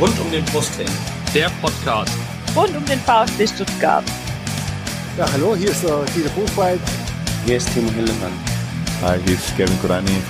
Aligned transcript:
Rund 0.00 0.16
um 0.20 0.30
den 0.30 0.44
Brustring. 0.44 0.86
Der 1.34 1.50
Podcast. 1.60 2.16
Rund 2.54 2.76
um 2.76 2.84
den 2.86 3.00
VfB 3.00 3.48
Stuttgart. 3.48 4.04
Ja, 5.16 5.26
hallo, 5.32 5.56
hier 5.56 5.72
ist 5.72 5.82
der 5.82 6.04
Dieter 6.14 6.30
Buchwald. 6.30 6.80
Hier 7.44 7.56
ist 7.56 7.68
Timo 7.74 7.90
Hillemann. 7.90 8.30
Hi, 9.02 9.18
hier 9.26 9.34
ist 9.34 9.56
Kevin 9.56 9.76
Kurani. 9.80 10.22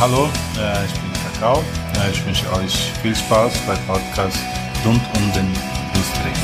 Hallo, 0.00 0.28
äh, 0.58 0.84
ich 0.84 0.92
bin 0.94 1.12
Kakao. 1.12 1.62
Äh, 1.94 2.10
ich 2.10 2.26
wünsche 2.26 2.52
euch 2.54 2.74
viel 3.02 3.14
Spaß 3.14 3.56
beim 3.68 3.78
Podcast 3.86 4.38
rund 4.84 5.00
um 5.14 5.32
den 5.32 5.52
Brustring. 5.92 6.34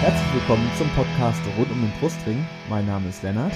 Herzlich 0.00 0.32
willkommen 0.32 0.70
zum 0.78 0.88
Podcast 0.90 1.42
rund 1.58 1.70
um 1.70 1.82
den 1.82 1.92
Brustring. 2.00 2.46
Mein 2.70 2.86
Name 2.86 3.10
ist 3.10 3.22
Lennart. 3.22 3.52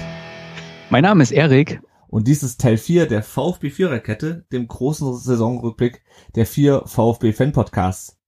Mein 0.91 1.01
Name 1.01 1.23
ist 1.23 1.31
Erik. 1.31 1.81
Und 2.07 2.27
dies 2.27 2.43
ist 2.43 2.61
Teil 2.61 2.77
4 2.77 3.07
der 3.07 3.23
VfB 3.23 3.71
Viererkette, 3.71 4.45
dem 4.51 4.67
großen 4.67 5.15
Saisonrückblick 5.15 6.03
der 6.35 6.45
vier 6.45 6.83
VfB 6.85 7.33
Fan 7.33 7.51
Podcasts. 7.51 8.19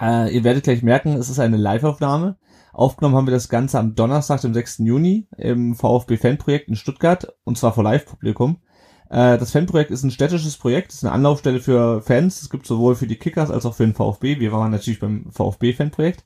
Äh, 0.00 0.34
ihr 0.34 0.42
werdet 0.42 0.64
gleich 0.64 0.82
merken, 0.82 1.12
es 1.12 1.28
ist 1.28 1.38
eine 1.38 1.58
Live-Aufnahme. 1.58 2.38
Aufgenommen 2.72 3.14
haben 3.14 3.26
wir 3.26 3.34
das 3.34 3.50
Ganze 3.50 3.78
am 3.78 3.94
Donnerstag, 3.94 4.40
dem 4.40 4.54
6. 4.54 4.78
Juni 4.78 5.28
im 5.36 5.74
VfB 5.74 6.16
Fanprojekt 6.16 6.68
in 6.68 6.76
Stuttgart 6.76 7.28
und 7.44 7.58
zwar 7.58 7.74
vor 7.74 7.84
Live-Publikum. 7.84 8.62
Äh, 9.10 9.36
das 9.36 9.52
Fanprojekt 9.52 9.90
ist 9.90 10.02
ein 10.02 10.10
städtisches 10.10 10.56
Projekt, 10.56 10.92
ist 10.92 11.04
eine 11.04 11.12
Anlaufstelle 11.12 11.60
für 11.60 12.00
Fans. 12.00 12.40
Es 12.40 12.48
gibt 12.48 12.66
sowohl 12.66 12.94
für 12.94 13.06
die 13.06 13.16
Kickers 13.16 13.50
als 13.50 13.66
auch 13.66 13.74
für 13.74 13.84
den 13.84 13.94
VfB. 13.94 14.40
Wir 14.40 14.50
waren 14.50 14.70
natürlich 14.70 14.98
beim 14.98 15.30
VfB 15.30 15.74
Fanprojekt. 15.74 16.24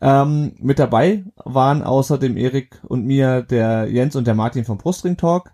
Ähm, 0.00 0.54
mit 0.58 0.78
dabei 0.78 1.24
waren 1.44 1.82
außer 1.82 2.18
dem 2.18 2.36
Erik 2.36 2.80
und 2.86 3.04
mir 3.04 3.42
der 3.42 3.90
Jens 3.90 4.14
und 4.16 4.26
der 4.26 4.34
Martin 4.34 4.64
vom 4.64 4.78
Brustring 4.78 5.16
Talk, 5.16 5.52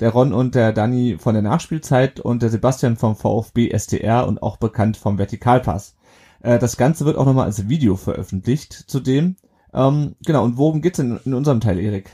der 0.00 0.10
Ron 0.10 0.32
und 0.32 0.54
der 0.54 0.72
Danny 0.72 1.16
von 1.18 1.34
der 1.34 1.42
Nachspielzeit 1.42 2.18
und 2.20 2.42
der 2.42 2.48
Sebastian 2.48 2.96
vom 2.96 3.16
VfB 3.16 3.76
STR 3.76 4.26
und 4.26 4.42
auch 4.42 4.56
bekannt 4.56 4.96
vom 4.96 5.18
Vertikalpass. 5.18 5.96
Äh, 6.40 6.58
das 6.58 6.76
Ganze 6.76 7.04
wird 7.04 7.16
auch 7.16 7.26
nochmal 7.26 7.46
als 7.46 7.68
Video 7.68 7.96
veröffentlicht 7.96 8.72
zudem. 8.72 9.36
Ähm, 9.74 10.16
genau, 10.24 10.44
und 10.44 10.56
worum 10.56 10.80
geht's 10.82 10.96
denn 10.96 11.20
in 11.24 11.34
unserem 11.34 11.60
Teil, 11.60 11.78
Erik? 11.78 12.10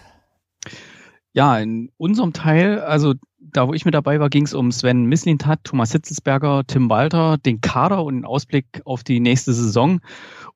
Ja, 1.32 1.58
in 1.58 1.90
unserem 1.96 2.32
Teil, 2.32 2.80
also 2.80 3.14
da 3.40 3.68
wo 3.68 3.74
ich 3.74 3.84
mit 3.84 3.94
dabei 3.94 4.20
war, 4.20 4.28
ging 4.28 4.44
es 4.44 4.54
um 4.54 4.72
Sven 4.72 5.04
Mislintat, 5.04 5.60
Thomas 5.64 5.92
Hitzelsberger, 5.92 6.64
Tim 6.66 6.90
Walter, 6.90 7.38
den 7.38 7.60
Kader 7.60 8.04
und 8.04 8.16
den 8.16 8.24
Ausblick 8.24 8.82
auf 8.84 9.04
die 9.04 9.20
nächste 9.20 9.52
Saison 9.52 10.00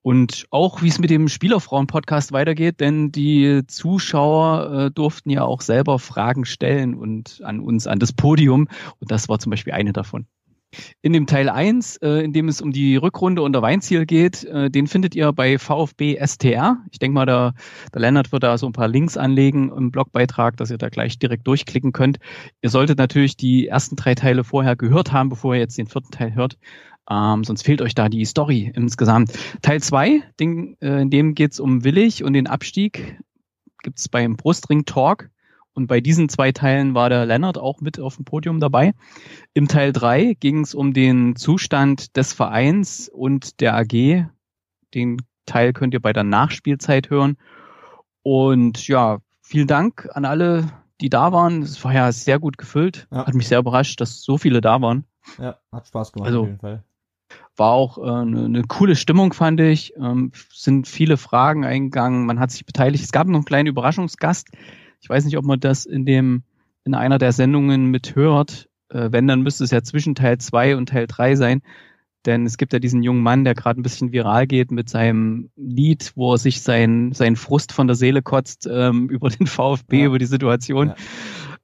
und 0.03 0.47
auch 0.51 0.83
wie 0.83 0.89
es 0.89 0.99
mit 0.99 1.11
dem 1.11 1.29
Spielerfrauen-Podcast 1.29 2.33
weitergeht, 2.33 2.81
denn 2.81 3.13
die 3.13 3.63
Zuschauer 3.67 4.73
äh, 4.73 4.91
durften 4.91 5.31
ja 5.31 5.45
auch 5.45 5.61
selber 5.61 5.99
Fragen 5.99 6.45
stellen 6.45 6.95
und 6.95 7.41
an 7.45 7.61
uns, 7.61 7.87
an 7.87 7.99
das 7.99 8.13
Podium 8.13 8.69
und 9.01 9.11
das 9.11 9.29
war 9.29 9.39
zum 9.39 9.51
Beispiel 9.51 9.73
eine 9.73 9.93
davon. 9.93 10.27
In 11.03 11.13
dem 11.13 11.27
Teil 11.27 11.51
1, 11.51 11.99
äh, 11.99 12.25
in 12.25 12.33
dem 12.33 12.49
es 12.49 12.63
um 12.63 12.73
die 12.73 12.97
Rückrunde 12.97 13.43
unter 13.43 13.61
Weinziel 13.61 14.07
geht, 14.07 14.45
äh, 14.45 14.71
den 14.71 14.87
findet 14.87 15.15
ihr 15.15 15.33
bei 15.33 15.59
VfB 15.59 16.17
STR. 16.25 16.79
Ich 16.91 16.99
denke 16.99 17.15
mal, 17.15 17.27
der, 17.27 17.55
der 17.93 18.01
Lennart 18.01 18.33
wird 18.33 18.43
da 18.43 18.57
so 18.57 18.67
ein 18.67 18.73
paar 18.73 18.89
Links 18.89 19.19
anlegen 19.19 19.71
im 19.71 19.91
Blogbeitrag, 19.91 20.57
dass 20.57 20.71
ihr 20.71 20.79
da 20.79 20.89
gleich 20.89 21.19
direkt 21.19 21.47
durchklicken 21.47 21.93
könnt. 21.93 22.19
Ihr 22.63 22.71
solltet 22.71 22.99
natürlich 22.99 23.37
die 23.37 23.69
ersten 23.69 23.97
drei 23.97 24.15
Teile 24.15 24.45
vorher 24.45 24.75
gehört 24.75 25.13
haben, 25.13 25.29
bevor 25.29 25.55
ihr 25.55 25.61
jetzt 25.61 25.77
den 25.77 25.89
vierten 25.89 26.11
Teil 26.11 26.35
hört. 26.35 26.57
Ähm, 27.13 27.45
sonst 27.45 27.63
fehlt 27.63 27.83
euch 27.83 27.95
da 27.95 28.09
die 28.09 28.25
Story 28.25 28.73
insgesamt. 28.75 29.33
Teil 29.61 29.83
2, 29.83 30.23
äh, 30.41 31.03
in 31.03 31.11
dem 31.11 31.35
geht 31.35 31.53
es 31.53 31.61
um 31.61 31.85
Willig 31.85 32.25
und 32.25 32.33
den 32.33 32.47
Abstieg. 32.47 33.21
Gibt's 33.83 34.09
beim 34.09 34.37
Brustring 34.37 34.87
Talk. 34.87 35.29
Und 35.75 35.87
bei 35.87 36.01
diesen 36.01 36.29
zwei 36.29 36.53
Teilen 36.53 36.95
war 36.95 37.09
der 37.09 37.25
Lennart 37.25 37.59
auch 37.59 37.81
mit 37.81 37.99
auf 37.99 38.17
dem 38.17 38.25
Podium 38.25 38.61
dabei. 38.61 38.93
Im 39.55 39.69
Teil 39.69 39.93
drei 39.93 40.35
ging 40.39 40.61
es 40.61 40.75
um 40.75 40.93
den 40.93 41.35
Zustand 41.37 42.17
des 42.17 42.33
Vereins 42.33 43.09
und 43.09 43.61
der 43.61 43.75
AG. 43.77 44.27
Den 44.95 45.17
Teil 45.47 45.73
könnt 45.73 45.95
ihr 45.95 46.01
bei 46.01 46.13
der 46.13 46.25
Nachspielzeit 46.25 47.11
hören. 47.11 47.37
Und 48.23 48.87
ja, 48.87 49.19
vielen 49.41 49.67
Dank 49.67 50.09
an 50.13 50.27
alle, 50.27 50.67
die 51.01 51.09
da 51.09 51.33
waren. 51.33 51.63
Es 51.63 51.83
war 51.85 51.95
ja 51.95 52.13
sehr 52.13 52.39
gut 52.39 52.59
gefüllt. 52.59 53.09
Ja. 53.11 53.27
Hat 53.27 53.35
mich 53.35 53.49
sehr 53.49 53.59
überrascht, 53.59 54.01
dass 54.01 54.23
so 54.23 54.37
viele 54.37 54.61
da 54.61 54.81
waren. 54.81 55.05
Ja, 55.39 55.59
hat 55.73 55.87
Spaß 55.87 56.13
gemacht 56.13 56.29
also, 56.29 56.43
auf 56.43 56.47
jeden 56.49 56.61
Fall. 56.61 56.85
War 57.57 57.73
auch 57.73 57.99
äh, 57.99 58.03
eine, 58.03 58.45
eine 58.45 58.63
coole 58.63 58.97
Stimmung, 58.97 59.33
fand 59.33 59.61
ich. 59.61 59.95
Ähm, 59.97 60.33
sind 60.53 60.89
viele 60.89 61.17
Fragen 61.17 61.65
eingegangen. 61.65 62.27
Man 62.27 62.41
hat 62.41 62.51
sich 62.51 62.65
beteiligt. 62.65 63.05
Es 63.05 63.13
gab 63.13 63.27
noch 63.27 63.37
einen 63.37 63.45
kleinen 63.45 63.69
Überraschungsgast 63.69 64.49
ich 65.03 65.09
weiß 65.09 65.25
nicht, 65.25 65.37
ob 65.37 65.45
man 65.45 65.61
das 65.61 65.85
in 65.85 66.07
dem, 66.07 66.45
in 66.85 66.95
einer 66.95 67.19
der 67.19 67.33
Sendungen 67.33 67.87
mithört. 67.87 68.69
Äh, 68.89 69.09
wenn, 69.11 69.27
dann 69.27 69.43
müsste 69.43 69.65
es 69.65 69.71
ja 69.71 69.83
zwischen 69.83 70.15
Teil 70.15 70.39
2 70.39 70.77
und 70.77 70.89
Teil 70.89 71.07
3 71.07 71.35
sein. 71.35 71.63
Denn 72.25 72.47
es 72.47 72.57
gibt 72.57 72.73
ja 72.73 72.79
diesen 72.79 73.03
jungen 73.03 73.21
Mann, 73.21 73.43
der 73.43 73.55
gerade 73.55 73.81
ein 73.81 73.83
bisschen 73.83 74.13
viral 74.13 74.47
geht 74.47 74.71
mit 74.71 74.89
seinem 74.89 75.51
Lied, 75.57 76.13
wo 76.15 76.35
er 76.35 76.39
sich 76.39 76.63
sein, 76.63 77.11
sein 77.13 77.35
Frust 77.35 77.73
von 77.73 77.89
der 77.89 77.97
Seele 77.97 78.23
kotzt 78.23 78.69
ähm, 78.71 79.09
über 79.11 79.29
den 79.29 79.49
VfB, 79.49 80.01
ja. 80.01 80.07
über 80.07 80.21
die 80.21 80.27
Situation. 80.27 80.93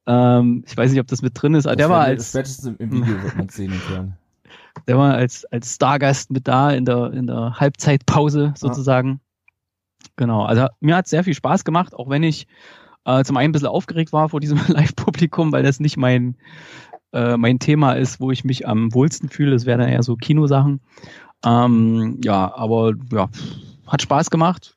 Ja. 0.06 0.41
Ähm, 0.41 0.65
ich 0.66 0.77
weiß 0.77 0.91
nicht, 0.91 1.00
ob 1.00 1.06
das 1.06 1.22
mit 1.22 1.41
drin 1.41 1.54
ist, 1.54 1.66
aber 1.66 1.77
das 1.77 1.87
der 1.87 1.94
war 1.94 2.00
als. 2.00 2.31
Spätestens 2.31 2.77
im 2.81 2.91
Video 2.91 3.22
wird 3.22 3.37
man 3.37 3.48
sehen 3.50 3.81
können. 3.87 4.16
Der 4.87 4.97
war 4.97 5.15
als, 5.15 5.45
als 5.47 5.75
Stargast 5.75 6.31
mit 6.31 6.49
da 6.49 6.71
in 6.71 6.84
der, 6.84 7.12
in 7.12 7.27
der 7.27 7.59
Halbzeitpause 7.59 8.55
sozusagen. 8.56 9.09
Ja. 9.09 9.19
Genau. 10.17 10.45
Also 10.45 10.67
mir 10.81 10.97
hat 10.97 11.09
sehr 11.09 11.25
viel 11.25 11.34
Spaß 11.34 11.65
gemacht, 11.65 11.95
auch 11.95 12.09
wenn 12.09 12.23
ich 12.23 12.47
äh, 13.05 13.25
zum 13.25 13.37
einen 13.37 13.51
ein 13.51 13.53
bisschen 13.53 13.69
aufgeregt 13.69 14.12
war 14.12 14.28
vor 14.28 14.41
diesem 14.41 14.59
Live-Publikum, 14.69 15.53
weil 15.53 15.62
das 15.62 15.81
nicht 15.81 15.97
mein, 15.97 16.37
äh, 17.12 17.37
mein 17.37 17.59
Thema 17.59 17.95
ist, 17.95 18.21
wo 18.21 18.31
ich 18.31 18.45
mich 18.45 18.69
am 18.69 18.93
wohlsten 18.95 19.28
fühle. 19.28 19.53
Das 19.53 19.67
wären 19.67 19.81
dann 19.81 19.89
eher 19.89 20.03
so 20.03 20.17
Kinosachen. 20.17 20.81
Ähm, 21.45 22.21
ja, 22.23 22.55
aber 22.55 22.95
ja, 23.12 23.28
hat 23.87 24.03
Spaß 24.03 24.31
gemacht. 24.31 24.77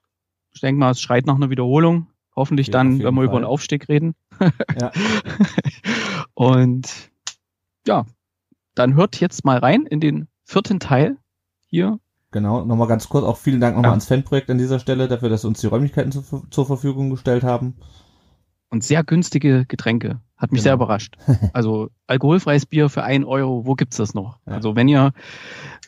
Ich 0.54 0.62
denke 0.62 0.80
mal, 0.80 0.92
es 0.92 1.02
schreit 1.02 1.26
nach 1.26 1.36
einer 1.36 1.50
Wiederholung. 1.50 2.08
Hoffentlich 2.36 2.68
ja, 2.68 2.74
dann, 2.74 3.00
wenn 3.00 3.14
wir 3.14 3.14
Fall. 3.14 3.26
über 3.26 3.36
einen 3.38 3.46
Aufstieg 3.46 3.90
reden. 3.90 4.16
ja. 4.80 4.92
Und 6.34 6.90
ja, 7.86 8.06
dann 8.76 8.96
hört 8.96 9.20
jetzt 9.20 9.46
mal 9.46 9.58
rein 9.58 9.86
in 9.86 10.00
den 10.00 10.28
vierten 10.44 10.80
Teil 10.80 11.18
hier. 11.68 12.00
Genau, 12.32 12.64
nochmal 12.64 12.88
ganz 12.88 13.10
kurz, 13.10 13.26
auch 13.26 13.38
vielen 13.38 13.60
Dank 13.60 13.76
nochmal 13.76 13.90
ja. 13.90 13.94
ans 13.94 14.08
Fanprojekt 14.08 14.50
an 14.50 14.58
dieser 14.58 14.80
Stelle 14.80 15.08
dafür, 15.08 15.30
dass 15.30 15.42
sie 15.42 15.48
uns 15.48 15.60
die 15.60 15.68
Räumlichkeiten 15.68 16.12
zu, 16.12 16.46
zur 16.50 16.66
Verfügung 16.66 17.10
gestellt 17.10 17.44
haben 17.44 17.76
und 18.72 18.84
sehr 18.84 19.04
günstige 19.04 19.66
Getränke. 19.68 20.22
Hat 20.42 20.52
mich 20.52 20.62
genau. 20.62 20.64
sehr 20.64 20.74
überrascht. 20.74 21.18
Also 21.54 21.90
alkoholfreies 22.08 22.66
Bier 22.66 22.90
für 22.90 23.04
ein 23.04 23.24
Euro, 23.24 23.66
wo 23.68 23.76
gibt's 23.76 23.98
das 23.98 24.16
noch? 24.16 24.40
Ja. 24.48 24.54
Also 24.54 24.76
wenn 24.76 24.88
ihr, 24.88 25.12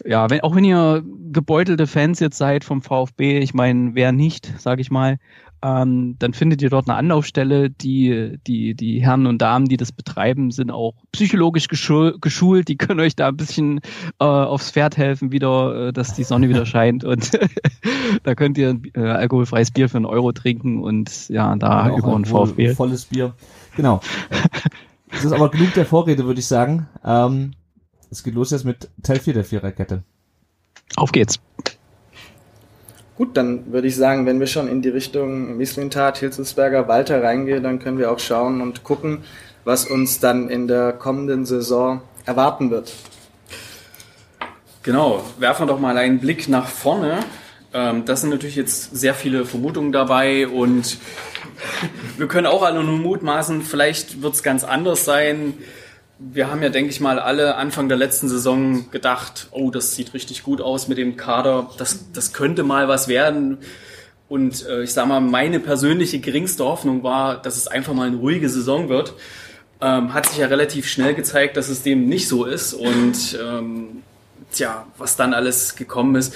ja, 0.06 0.30
wenn, 0.30 0.42
auch 0.42 0.56
wenn 0.56 0.64
ihr 0.64 1.04
gebeutelte 1.32 1.88
Fans 1.88 2.20
jetzt 2.20 2.38
seid 2.38 2.64
vom 2.64 2.84
VfB, 2.84 3.40
ich 3.40 3.56
meine, 3.56 3.96
wer 3.96 4.12
nicht, 4.12 4.54
sage 4.60 4.82
ich 4.82 4.92
mal, 4.92 5.18
ähm, 5.64 6.18
dann 6.20 6.34
findet 6.34 6.62
ihr 6.62 6.70
dort 6.70 6.90
eine 6.90 6.98
Anlaufstelle. 6.98 7.70
Die, 7.70 8.38
die, 8.46 8.76
die 8.76 9.02
Herren 9.02 9.26
und 9.26 9.42
Damen, 9.42 9.66
die 9.68 9.78
das 9.78 9.92
betreiben, 9.92 10.52
sind 10.52 10.72
auch 10.72 10.94
psychologisch 11.14 11.70
geschul 11.70 12.18
geschult. 12.20 12.68
Die 12.68 12.76
können 12.76 13.00
euch 13.00 13.16
da 13.16 13.30
ein 13.30 13.38
bisschen 13.38 13.80
äh, 14.20 14.26
aufs 14.26 14.72
Pferd 14.72 14.98
helfen, 14.98 15.32
wieder, 15.32 15.88
äh, 15.88 15.94
dass 15.94 16.14
die 16.14 16.26
Sonne 16.26 16.50
wieder 16.50 16.66
scheint. 16.66 17.04
Und 17.14 17.32
da 18.24 18.36
könnt 18.36 18.58
ihr 18.58 18.80
äh, 18.94 19.00
alkoholfreies 19.00 19.72
Bier 19.72 19.88
für 19.88 19.98
einen 19.98 20.06
Euro 20.06 20.32
trinken 20.34 20.84
und 20.84 21.30
ja, 21.30 21.56
da 21.56 21.88
ja, 21.88 21.98
über 21.98 22.16
einen 22.16 22.26
VfB. 22.26 22.74
Volles 22.76 23.06
Bier. 23.06 23.34
Genau. 23.76 24.02
Das 25.12 25.26
ist 25.26 25.32
aber 25.32 25.50
genug 25.50 25.74
der 25.74 25.86
Vorrede, 25.86 26.26
würde 26.26 26.40
ich 26.40 26.48
sagen. 26.48 26.88
Ähm, 27.06 27.54
es 28.10 28.24
geht 28.24 28.34
los 28.34 28.52
jetzt 28.52 28.66
mit 28.66 28.90
Teil 29.02 29.20
4 29.20 29.34
der 29.34 29.44
Viererkette. 29.44 30.04
Auf 30.96 31.12
geht's. 31.12 31.40
Gut, 33.16 33.38
dann 33.38 33.72
würde 33.72 33.88
ich 33.88 33.96
sagen, 33.96 34.26
wenn 34.26 34.40
wir 34.40 34.48
schon 34.48 34.68
in 34.68 34.82
die 34.82 34.90
Richtung 34.90 35.56
Mislintat, 35.58 36.18
Hilzelsberger, 36.18 36.88
Walter 36.88 37.22
reingehen, 37.22 37.64
dann 37.64 37.80
können 37.80 38.00
wir 38.00 38.12
auch 38.12 38.20
schauen 38.20 38.60
und 38.62 38.84
gucken, 38.84 39.24
was 39.64 39.86
uns 39.86 40.20
dann 40.20 40.50
in 40.50 40.68
der 40.68 40.94
kommenden 40.94 41.46
Saison 41.46 42.02
erwarten 42.26 42.72
wird. 42.72 42.94
Genau, 44.82 45.24
werfen 45.38 45.64
wir 45.64 45.74
doch 45.74 45.80
mal 45.80 45.98
einen 45.98 46.20
Blick 46.20 46.50
nach 46.50 46.68
vorne. 46.68 47.20
Ähm, 47.74 48.04
das 48.06 48.22
sind 48.22 48.32
natürlich 48.32 48.56
jetzt 48.56 48.96
sehr 48.96 49.14
viele 49.14 49.46
Vermutungen 49.46 49.92
dabei 49.92 50.48
und 50.48 50.98
wir 52.18 52.28
können 52.28 52.48
auch 52.48 52.64
alle 52.64 52.84
nur 52.84 52.98
mutmaßen, 52.98 53.62
vielleicht 53.62 54.22
wird 54.22 54.34
es 54.34 54.44
ganz 54.44 54.64
anders 54.64 55.06
sein 55.06 55.54
wir 56.32 56.50
haben 56.50 56.62
ja, 56.62 56.70
denke 56.70 56.92
ich 56.92 57.00
mal, 57.00 57.20
alle 57.20 57.56
Anfang 57.56 57.90
der 57.90 57.98
letzten 57.98 58.30
Saison 58.30 58.90
gedacht, 58.92 59.48
oh, 59.52 59.72
das 59.72 59.96
sieht 59.96 60.14
richtig 60.14 60.44
gut 60.44 60.62
aus 60.62 60.88
mit 60.88 60.98
dem 60.98 61.18
Kader, 61.18 61.70
das, 61.78 62.12
das 62.14 62.34
könnte 62.34 62.64
mal 62.64 62.88
was 62.88 63.08
werden. 63.08 63.58
Und 64.30 64.66
äh, 64.68 64.84
ich 64.84 64.94
sage 64.94 65.10
mal, 65.10 65.20
meine 65.20 65.60
persönliche 65.60 66.20
geringste 66.20 66.64
Hoffnung 66.64 67.04
war, 67.04 67.42
dass 67.42 67.58
es 67.58 67.68
einfach 67.68 67.94
mal 67.94 68.08
eine 68.08 68.18
ruhige 68.18 68.50
Saison 68.50 68.90
wird. 68.90 69.14
Ähm, 69.82 70.14
hat 70.14 70.28
sich 70.28 70.38
ja 70.38 70.48
relativ 70.48 70.88
schnell 70.88 71.14
gezeigt, 71.14 71.58
dass 71.58 71.70
es 71.70 71.84
dem 71.84 72.08
nicht 72.08 72.28
so 72.28 72.46
ist. 72.46 72.74
Und 72.74 73.38
ähm, 73.44 74.04
tja, 74.52 74.88
was 74.98 75.18
dann 75.18 75.34
alles 75.34 75.76
gekommen 75.76 76.16
ist. 76.16 76.34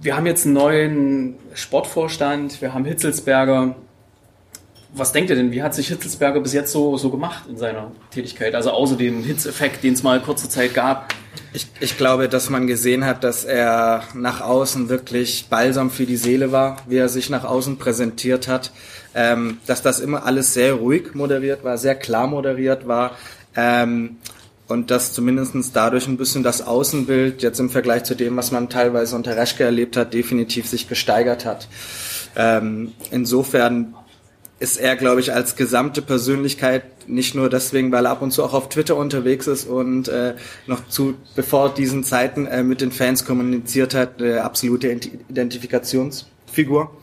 Wir 0.00 0.16
haben 0.16 0.26
jetzt 0.26 0.44
einen 0.44 0.54
neuen 0.54 1.36
Sportvorstand, 1.54 2.60
wir 2.60 2.74
haben 2.74 2.84
Hitzelsberger, 2.84 3.74
was 4.94 5.12
denkt 5.12 5.30
ihr 5.30 5.36
denn, 5.36 5.52
wie 5.52 5.62
hat 5.62 5.74
sich 5.74 5.88
Hitzelsberger 5.88 6.40
bis 6.40 6.52
jetzt 6.52 6.72
so, 6.72 6.96
so 6.98 7.10
gemacht 7.10 7.44
in 7.48 7.56
seiner 7.56 7.92
Tätigkeit? 8.10 8.54
Also 8.54 8.70
außer 8.70 8.96
dem 8.96 9.22
Hitzeffekt, 9.22 9.82
den 9.82 9.94
es 9.94 10.02
mal 10.02 10.20
kurze 10.20 10.48
Zeit 10.48 10.74
gab. 10.74 11.14
Ich, 11.54 11.66
ich 11.80 11.96
glaube, 11.96 12.28
dass 12.28 12.50
man 12.50 12.66
gesehen 12.66 13.04
hat, 13.06 13.24
dass 13.24 13.44
er 13.44 14.04
nach 14.14 14.40
außen 14.42 14.88
wirklich 14.88 15.46
balsam 15.48 15.90
für 15.90 16.04
die 16.04 16.16
Seele 16.16 16.52
war, 16.52 16.76
wie 16.86 16.98
er 16.98 17.08
sich 17.08 17.30
nach 17.30 17.44
außen 17.44 17.78
präsentiert 17.78 18.48
hat, 18.48 18.70
ähm, 19.14 19.58
dass 19.66 19.82
das 19.82 20.00
immer 20.00 20.26
alles 20.26 20.52
sehr 20.52 20.74
ruhig 20.74 21.14
moderiert 21.14 21.64
war, 21.64 21.78
sehr 21.78 21.94
klar 21.94 22.26
moderiert 22.26 22.86
war. 22.86 23.12
Ähm, 23.56 24.16
und 24.72 24.90
dass 24.90 25.12
zumindestens 25.12 25.72
dadurch 25.72 26.08
ein 26.08 26.16
bisschen 26.16 26.42
das 26.42 26.62
Außenbild 26.62 27.42
jetzt 27.42 27.60
im 27.60 27.70
Vergleich 27.70 28.04
zu 28.04 28.14
dem, 28.14 28.36
was 28.36 28.50
man 28.50 28.70
teilweise 28.70 29.14
unter 29.14 29.36
Reschke 29.36 29.64
erlebt 29.64 29.96
hat, 29.96 30.14
definitiv 30.14 30.66
sich 30.66 30.88
gesteigert 30.88 31.44
hat. 31.44 31.68
Ähm, 32.34 32.92
insofern 33.10 33.94
ist 34.58 34.78
er, 34.78 34.96
glaube 34.96 35.20
ich, 35.20 35.34
als 35.34 35.56
gesamte 35.56 36.02
Persönlichkeit 36.02 37.08
nicht 37.08 37.34
nur 37.34 37.50
deswegen, 37.50 37.92
weil 37.92 38.06
er 38.06 38.12
ab 38.12 38.22
und 38.22 38.30
zu 38.30 38.44
auch 38.44 38.54
auf 38.54 38.68
Twitter 38.68 38.96
unterwegs 38.96 39.46
ist 39.46 39.66
und 39.66 40.08
äh, 40.08 40.34
noch 40.66 40.88
zu 40.88 41.14
bevor 41.34 41.74
diesen 41.74 42.04
Zeiten 42.04 42.46
äh, 42.46 42.62
mit 42.62 42.80
den 42.80 42.92
Fans 42.92 43.24
kommuniziert 43.24 43.94
hat, 43.94 44.22
eine 44.22 44.44
absolute 44.44 44.88
Identifikationsfigur, 44.88 46.96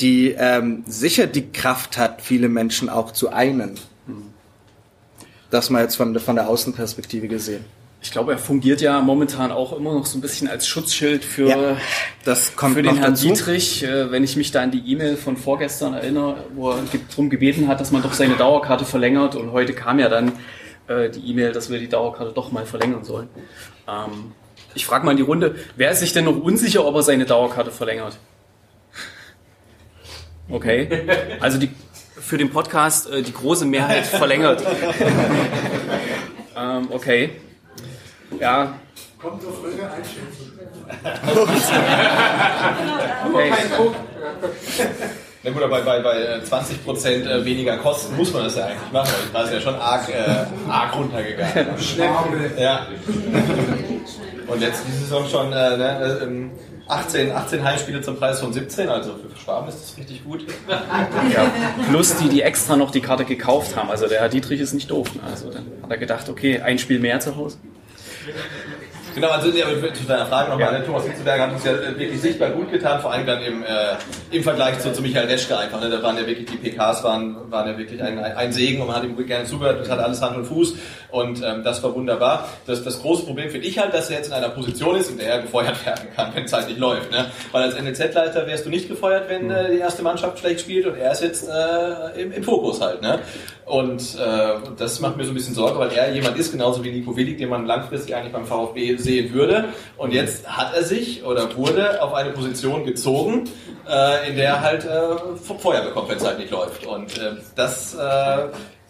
die 0.00 0.34
ähm, 0.38 0.84
sicher 0.86 1.26
die 1.26 1.52
Kraft 1.52 1.98
hat, 1.98 2.22
viele 2.22 2.48
Menschen 2.48 2.88
auch 2.88 3.12
zu 3.12 3.30
einen. 3.30 3.74
Das 5.50 5.70
mal 5.70 5.82
jetzt 5.82 5.96
von, 5.96 6.18
von 6.18 6.36
der 6.36 6.48
Außenperspektive 6.48 7.28
gesehen. 7.28 7.64
Ich 8.02 8.10
glaube, 8.12 8.32
er 8.32 8.38
fungiert 8.38 8.80
ja 8.80 9.00
momentan 9.00 9.50
auch 9.50 9.72
immer 9.76 9.94
noch 9.94 10.06
so 10.06 10.18
ein 10.18 10.20
bisschen 10.20 10.48
als 10.48 10.68
Schutzschild 10.68 11.24
für, 11.24 11.48
Ja, 11.48 11.76
das 12.24 12.54
kommt 12.54 12.74
für 12.74 12.82
den 12.82 12.96
Herrn 12.96 13.12
dazu. 13.14 13.26
Dietrich. 13.28 13.82
Äh, 13.82 14.10
Wenn 14.12 14.22
ich 14.22 14.36
mich 14.36 14.50
da 14.52 14.62
an 14.62 14.70
die 14.70 14.92
E-Mail 14.92 15.16
von 15.16 15.36
vorgestern 15.36 15.94
erinnere, 15.94 16.44
wo 16.54 16.70
er 16.70 16.82
darum 17.10 17.30
gebeten 17.30 17.68
hat, 17.68 17.80
dass 17.80 17.90
man 17.90 18.02
doch 18.02 18.12
seine 18.12 18.34
Dauerkarte 18.36 18.84
verlängert. 18.84 19.34
Und 19.34 19.52
heute 19.52 19.72
kam 19.72 19.98
ja 19.98 20.08
dann 20.08 20.32
äh, 20.88 21.10
die 21.10 21.30
E-Mail, 21.30 21.52
dass 21.52 21.70
wir 21.70 21.78
die 21.78 21.88
Dauerkarte 21.88 22.32
doch 22.32 22.52
mal 22.52 22.66
verlängern 22.66 23.02
sollen. 23.02 23.28
Ähm, 23.88 24.32
ich 24.74 24.84
frage 24.86 25.04
mal 25.04 25.12
in 25.12 25.16
die 25.16 25.22
Runde, 25.22 25.56
wer 25.76 25.90
ist 25.90 26.00
sich 26.00 26.12
denn 26.12 26.26
noch 26.26 26.36
unsicher, 26.36 26.84
ob 26.84 26.94
er 26.96 27.02
seine 27.02 27.24
Dauerkarte 27.24 27.70
verlängert? 27.70 28.18
Okay, 30.48 30.88
also 31.40 31.58
die, 31.58 31.70
für 32.26 32.38
den 32.38 32.50
Podcast 32.50 33.08
äh, 33.08 33.22
die 33.22 33.32
große 33.32 33.64
Mehrheit 33.64 34.04
verlängert. 34.04 34.60
ähm, 36.56 36.88
okay. 36.90 37.30
Ja. 38.40 38.74
Kommt 39.22 39.44
auf 39.46 39.62
eure 39.62 39.90
Einschätzung. 39.90 40.46
Okay. 43.32 43.52
Na 45.42 45.50
gut, 45.50 45.62
aber 45.62 45.80
bei, 45.82 46.00
bei 46.00 46.22
äh, 46.22 46.44
20 46.44 46.84
Prozent 46.84 47.26
äh, 47.26 47.44
weniger 47.44 47.76
Kosten 47.78 48.16
muss 48.16 48.32
man 48.32 48.44
das 48.44 48.56
ja 48.56 48.66
eigentlich 48.66 48.92
machen. 48.92 49.12
weil 49.32 49.42
Da 49.42 49.48
ist 49.48 49.54
ja 49.54 49.60
schon 49.60 49.74
arg, 49.74 50.08
äh, 50.08 50.70
arg 50.70 50.96
runtergegangen. 50.96 51.68
Ja. 52.58 52.86
Und 54.46 54.62
jetzt 54.62 54.82
diese 54.86 54.98
Saison 55.00 55.28
schon 55.28 55.52
äh, 55.52 55.76
ne, 55.76 56.20
ähm, 56.22 56.50
18, 56.88 57.32
18 57.32 57.64
Heimspiele 57.64 58.00
zum 58.00 58.16
Preis 58.16 58.40
von 58.40 58.52
17, 58.52 58.88
also 58.88 59.14
für 59.14 59.36
Schwaben 59.38 59.68
ist 59.68 59.82
das 59.82 59.98
richtig 59.98 60.24
gut. 60.24 60.46
Ja, 60.68 61.50
plus 61.90 62.16
die, 62.16 62.28
die 62.28 62.42
extra 62.42 62.76
noch 62.76 62.90
die 62.90 63.00
Karte 63.00 63.24
gekauft 63.24 63.76
haben. 63.76 63.90
Also 63.90 64.06
der 64.06 64.20
Herr 64.20 64.28
Dietrich 64.28 64.60
ist 64.60 64.72
nicht 64.72 64.90
doof. 64.90 65.14
Ne? 65.14 65.22
Also 65.24 65.50
dann 65.50 65.66
hat 65.82 65.90
er 65.90 65.98
gedacht, 65.98 66.28
okay, 66.28 66.60
ein 66.60 66.78
Spiel 66.78 67.00
mehr 67.00 67.18
zu 67.18 67.36
Hause. 67.36 67.58
Genau, 69.16 69.30
also 69.30 69.48
ja, 69.48 69.64
zu 69.94 70.04
deiner 70.04 70.26
Frage 70.26 70.50
nochmal, 70.50 70.78
ne? 70.78 70.84
Thomas 70.84 71.06
Hitzberger 71.06 71.44
hat 71.44 71.52
uns 71.54 71.64
ja 71.64 71.72
äh, 71.72 71.98
wirklich 71.98 72.20
sichtbar 72.20 72.50
gut 72.50 72.70
getan, 72.70 73.00
vor 73.00 73.12
allem 73.12 73.24
dann 73.26 73.42
im, 73.42 73.62
äh, 73.62 73.96
im 74.30 74.42
Vergleich 74.42 74.78
zu, 74.80 74.92
zu 74.92 75.00
Michael 75.00 75.26
Reschke 75.26 75.56
einfach. 75.56 75.80
Ne? 75.80 75.88
Da 75.88 76.02
waren 76.02 76.18
ja 76.18 76.26
wirklich, 76.26 76.44
die 76.50 76.58
PKs 76.58 77.02
waren, 77.02 77.50
waren 77.50 77.66
ja 77.66 77.78
wirklich 77.78 78.02
ein, 78.02 78.18
ein 78.18 78.52
Segen 78.52 78.82
und 78.82 78.88
man 78.88 78.96
hat 78.96 79.04
ihm 79.04 79.16
gerne 79.26 79.46
zugehört, 79.46 79.80
das 79.80 79.88
hat 79.88 80.00
alles 80.00 80.20
Hand 80.20 80.36
und 80.36 80.44
Fuß 80.44 80.74
und 81.12 81.42
ähm, 81.42 81.64
das 81.64 81.82
war 81.82 81.94
wunderbar. 81.94 82.46
Das, 82.66 82.84
das 82.84 83.00
große 83.00 83.24
Problem 83.24 83.48
finde 83.48 83.66
ich 83.66 83.78
halt, 83.78 83.94
dass 83.94 84.10
er 84.10 84.18
jetzt 84.18 84.26
in 84.26 84.34
einer 84.34 84.50
Position 84.50 84.96
ist, 84.96 85.10
in 85.10 85.16
der 85.16 85.28
er 85.28 85.40
gefeuert 85.40 85.86
werden 85.86 86.08
kann, 86.14 86.34
wenn 86.34 86.44
es 86.44 86.52
halt 86.52 86.68
nicht 86.68 86.78
läuft. 86.78 87.10
Ne? 87.10 87.30
Weil 87.52 87.62
als 87.62 87.80
NLZ-Leiter 87.80 88.46
wärst 88.46 88.66
du 88.66 88.70
nicht 88.70 88.86
gefeuert, 88.86 89.30
wenn 89.30 89.50
äh, 89.50 89.72
die 89.72 89.78
erste 89.78 90.02
Mannschaft 90.02 90.38
schlecht 90.40 90.60
spielt 90.60 90.84
und 90.84 90.98
er 90.98 91.12
ist 91.12 91.22
jetzt 91.22 91.48
äh, 91.48 92.20
im, 92.20 92.32
im 92.32 92.44
Fokus 92.44 92.82
halt. 92.82 93.00
Ne? 93.00 93.20
Und 93.64 94.16
äh, 94.16 94.54
das 94.76 95.00
macht 95.00 95.16
mir 95.16 95.24
so 95.24 95.32
ein 95.32 95.34
bisschen 95.34 95.54
Sorge, 95.54 95.78
weil 95.78 95.90
er 95.90 96.12
jemand 96.12 96.36
ist, 96.36 96.52
genauso 96.52 96.84
wie 96.84 96.92
Nico 96.92 97.16
Willig, 97.16 97.38
den 97.38 97.48
man 97.48 97.66
langfristig 97.66 98.14
eigentlich 98.14 98.32
beim 98.32 98.46
VfB 98.46 98.96
sehen 99.06 99.32
würde. 99.32 99.70
Und 99.96 100.12
jetzt 100.12 100.46
hat 100.46 100.74
er 100.74 100.82
sich 100.82 101.24
oder 101.24 101.56
wurde 101.56 102.02
auf 102.02 102.12
eine 102.12 102.30
Position 102.30 102.84
gezogen, 102.84 103.48
äh, 103.88 104.28
in 104.28 104.36
der 104.36 104.48
er 104.48 104.60
halt 104.60 104.84
äh, 104.84 105.58
Feuer 105.58 105.82
bekommt, 105.82 106.10
wenn 106.10 106.18
es 106.18 106.24
halt 106.24 106.38
nicht 106.38 106.50
läuft. 106.50 106.84
Und 106.86 107.16
äh, 107.16 107.36
das 107.54 107.94
äh, 107.94 108.48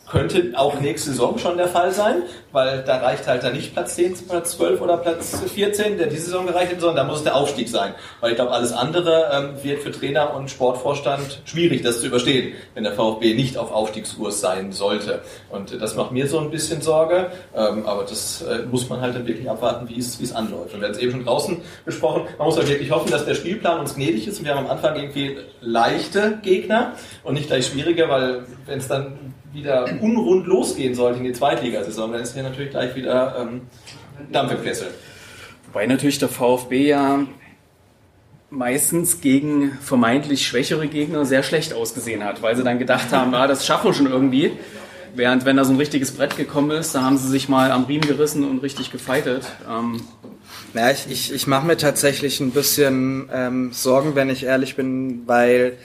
könnte 0.08 0.52
auch 0.54 0.80
nächste 0.80 1.10
Saison 1.10 1.38
schon 1.38 1.56
der 1.56 1.68
Fall 1.68 1.92
sein, 1.92 2.22
weil 2.52 2.82
da 2.84 2.98
reicht 2.98 3.26
halt 3.26 3.42
dann 3.42 3.54
nicht 3.54 3.72
Platz 3.74 3.96
10, 3.96 4.28
Platz 4.28 4.52
12 4.52 4.80
oder 4.80 4.96
Platz 4.98 5.42
14, 5.52 5.98
der 5.98 6.06
diese 6.06 6.26
Saison 6.26 6.46
gereicht 6.46 6.70
hätte, 6.72 6.80
sondern 6.80 6.96
da 6.96 7.04
muss 7.04 7.18
es 7.18 7.24
der 7.24 7.34
Aufstieg 7.34 7.68
sein. 7.68 7.94
Weil 8.20 8.30
ich 8.30 8.36
glaube, 8.36 8.52
alles 8.52 8.72
andere 8.72 9.30
ähm, 9.32 9.64
wird 9.64 9.82
für 9.82 9.90
Trainer 9.90 10.34
und 10.34 10.50
Sportvorstand 10.50 11.42
schwierig, 11.44 11.82
das 11.82 12.00
zu 12.00 12.06
überstehen, 12.06 12.54
wenn 12.74 12.84
der 12.84 12.92
VfB 12.92 13.34
nicht 13.34 13.58
auf 13.58 13.72
Aufstiegskurs 13.72 14.40
sein 14.40 14.72
sollte. 14.72 15.22
Und 15.50 15.72
äh, 15.72 15.78
das 15.78 15.96
macht 15.96 16.12
mir 16.12 16.28
so 16.28 16.38
ein 16.38 16.50
bisschen 16.50 16.82
Sorge, 16.82 17.30
ähm, 17.54 17.86
aber 17.86 18.04
das 18.04 18.42
äh, 18.42 18.60
muss 18.70 18.88
man 18.88 19.00
halt 19.00 19.16
dann 19.16 19.26
wirklich 19.26 19.50
abwarten, 19.50 19.88
wie 19.88 19.98
es 19.98 20.20
wie 20.20 20.24
es 20.24 20.34
anläuft. 20.34 20.72
Und 20.72 20.80
wir 20.80 20.88
haben 20.88 20.94
es 20.94 21.00
eben 21.00 21.12
schon 21.12 21.24
draußen 21.24 21.60
besprochen, 21.84 22.22
man 22.38 22.46
muss 22.46 22.56
halt 22.56 22.68
wirklich 22.68 22.90
hoffen, 22.90 23.10
dass 23.10 23.24
der 23.24 23.34
Spielplan 23.34 23.80
uns 23.80 23.94
gnädig 23.96 24.28
ist 24.28 24.38
und 24.38 24.44
wir 24.44 24.54
haben 24.54 24.66
am 24.66 24.70
Anfang 24.70 24.96
irgendwie 24.96 25.36
leichte 25.60 26.38
Gegner 26.42 26.92
und 27.24 27.34
nicht 27.34 27.48
gleich 27.48 27.66
schwierige, 27.66 28.08
weil 28.08 28.44
wenn 28.66 28.78
es 28.78 28.88
dann 28.88 29.34
wieder 29.56 29.88
unrund 30.00 30.46
losgehen 30.46 30.94
sollte 30.94 31.18
in 31.18 31.24
die 31.24 31.32
Zweitligasaison, 31.32 32.12
dann 32.12 32.20
ist 32.20 32.34
hier 32.34 32.42
natürlich 32.42 32.70
gleich 32.70 32.94
wieder 32.94 33.36
ähm, 33.40 33.62
Dampf 34.30 34.52
im 34.52 34.62
Kessel. 34.62 34.88
Wobei 35.66 35.86
natürlich 35.86 36.18
der 36.18 36.28
VfB 36.28 36.88
ja 36.88 37.26
meistens 38.50 39.20
gegen 39.20 39.72
vermeintlich 39.82 40.46
schwächere 40.46 40.86
Gegner 40.86 41.24
sehr 41.24 41.42
schlecht 41.42 41.74
ausgesehen 41.74 42.22
hat, 42.22 42.42
weil 42.42 42.56
sie 42.56 42.62
dann 42.62 42.78
gedacht 42.78 43.12
haben, 43.12 43.34
ah, 43.34 43.46
das 43.46 43.66
schaffen 43.66 43.88
wir 43.88 43.94
schon 43.94 44.06
irgendwie. 44.06 44.52
Während 45.14 45.46
wenn 45.46 45.56
da 45.56 45.64
so 45.64 45.72
ein 45.72 45.78
richtiges 45.78 46.12
Brett 46.12 46.36
gekommen 46.36 46.70
ist, 46.70 46.94
da 46.94 47.02
haben 47.02 47.16
sie 47.16 47.28
sich 47.28 47.48
mal 47.48 47.72
am 47.72 47.84
Riemen 47.84 48.06
gerissen 48.06 48.48
und 48.48 48.62
richtig 48.62 48.92
gefeitet. 48.92 49.46
Ähm, 49.68 50.00
Ja, 50.74 50.90
ich, 50.90 51.06
ich, 51.10 51.32
ich 51.32 51.46
mache 51.46 51.66
mir 51.66 51.78
tatsächlich 51.78 52.40
ein 52.40 52.50
bisschen 52.50 53.28
ähm, 53.32 53.72
Sorgen, 53.72 54.14
wenn 54.14 54.28
ich 54.28 54.44
ehrlich 54.44 54.76
bin, 54.76 55.22
weil 55.26 55.78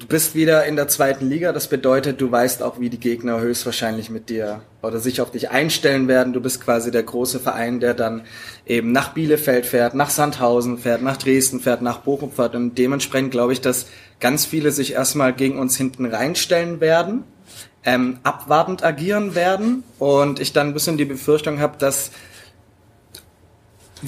du 0.00 0.06
bist 0.06 0.34
wieder 0.34 0.64
in 0.64 0.76
der 0.76 0.88
zweiten 0.88 1.28
Liga. 1.28 1.52
Das 1.52 1.68
bedeutet, 1.68 2.20
du 2.20 2.32
weißt 2.32 2.62
auch, 2.62 2.80
wie 2.80 2.90
die 2.90 2.98
Gegner 2.98 3.40
höchstwahrscheinlich 3.40 4.10
mit 4.10 4.28
dir 4.28 4.62
oder 4.82 4.98
sich 4.98 5.20
auf 5.20 5.30
dich 5.30 5.50
einstellen 5.50 6.08
werden. 6.08 6.32
Du 6.32 6.40
bist 6.40 6.60
quasi 6.60 6.90
der 6.90 7.02
große 7.02 7.38
Verein, 7.38 7.80
der 7.80 7.94
dann 7.94 8.22
eben 8.66 8.92
nach 8.92 9.12
Bielefeld 9.12 9.66
fährt, 9.66 9.94
nach 9.94 10.10
Sandhausen 10.10 10.78
fährt, 10.78 11.02
nach 11.02 11.18
Dresden 11.18 11.60
fährt, 11.60 11.82
nach 11.82 11.98
Bochum 11.98 12.32
fährt. 12.32 12.54
Und 12.54 12.76
dementsprechend 12.78 13.30
glaube 13.30 13.52
ich, 13.52 13.60
dass 13.60 13.86
ganz 14.18 14.46
viele 14.46 14.72
sich 14.72 14.94
erstmal 14.94 15.32
gegen 15.32 15.58
uns 15.58 15.76
hinten 15.76 16.06
reinstellen 16.06 16.80
werden, 16.80 17.24
ähm, 17.84 18.18
abwartend 18.22 18.82
agieren 18.82 19.34
werden. 19.34 19.84
Und 19.98 20.40
ich 20.40 20.54
dann 20.54 20.68
ein 20.68 20.74
bisschen 20.74 20.96
die 20.96 21.04
Befürchtung 21.04 21.60
habe, 21.60 21.76
dass 21.78 22.10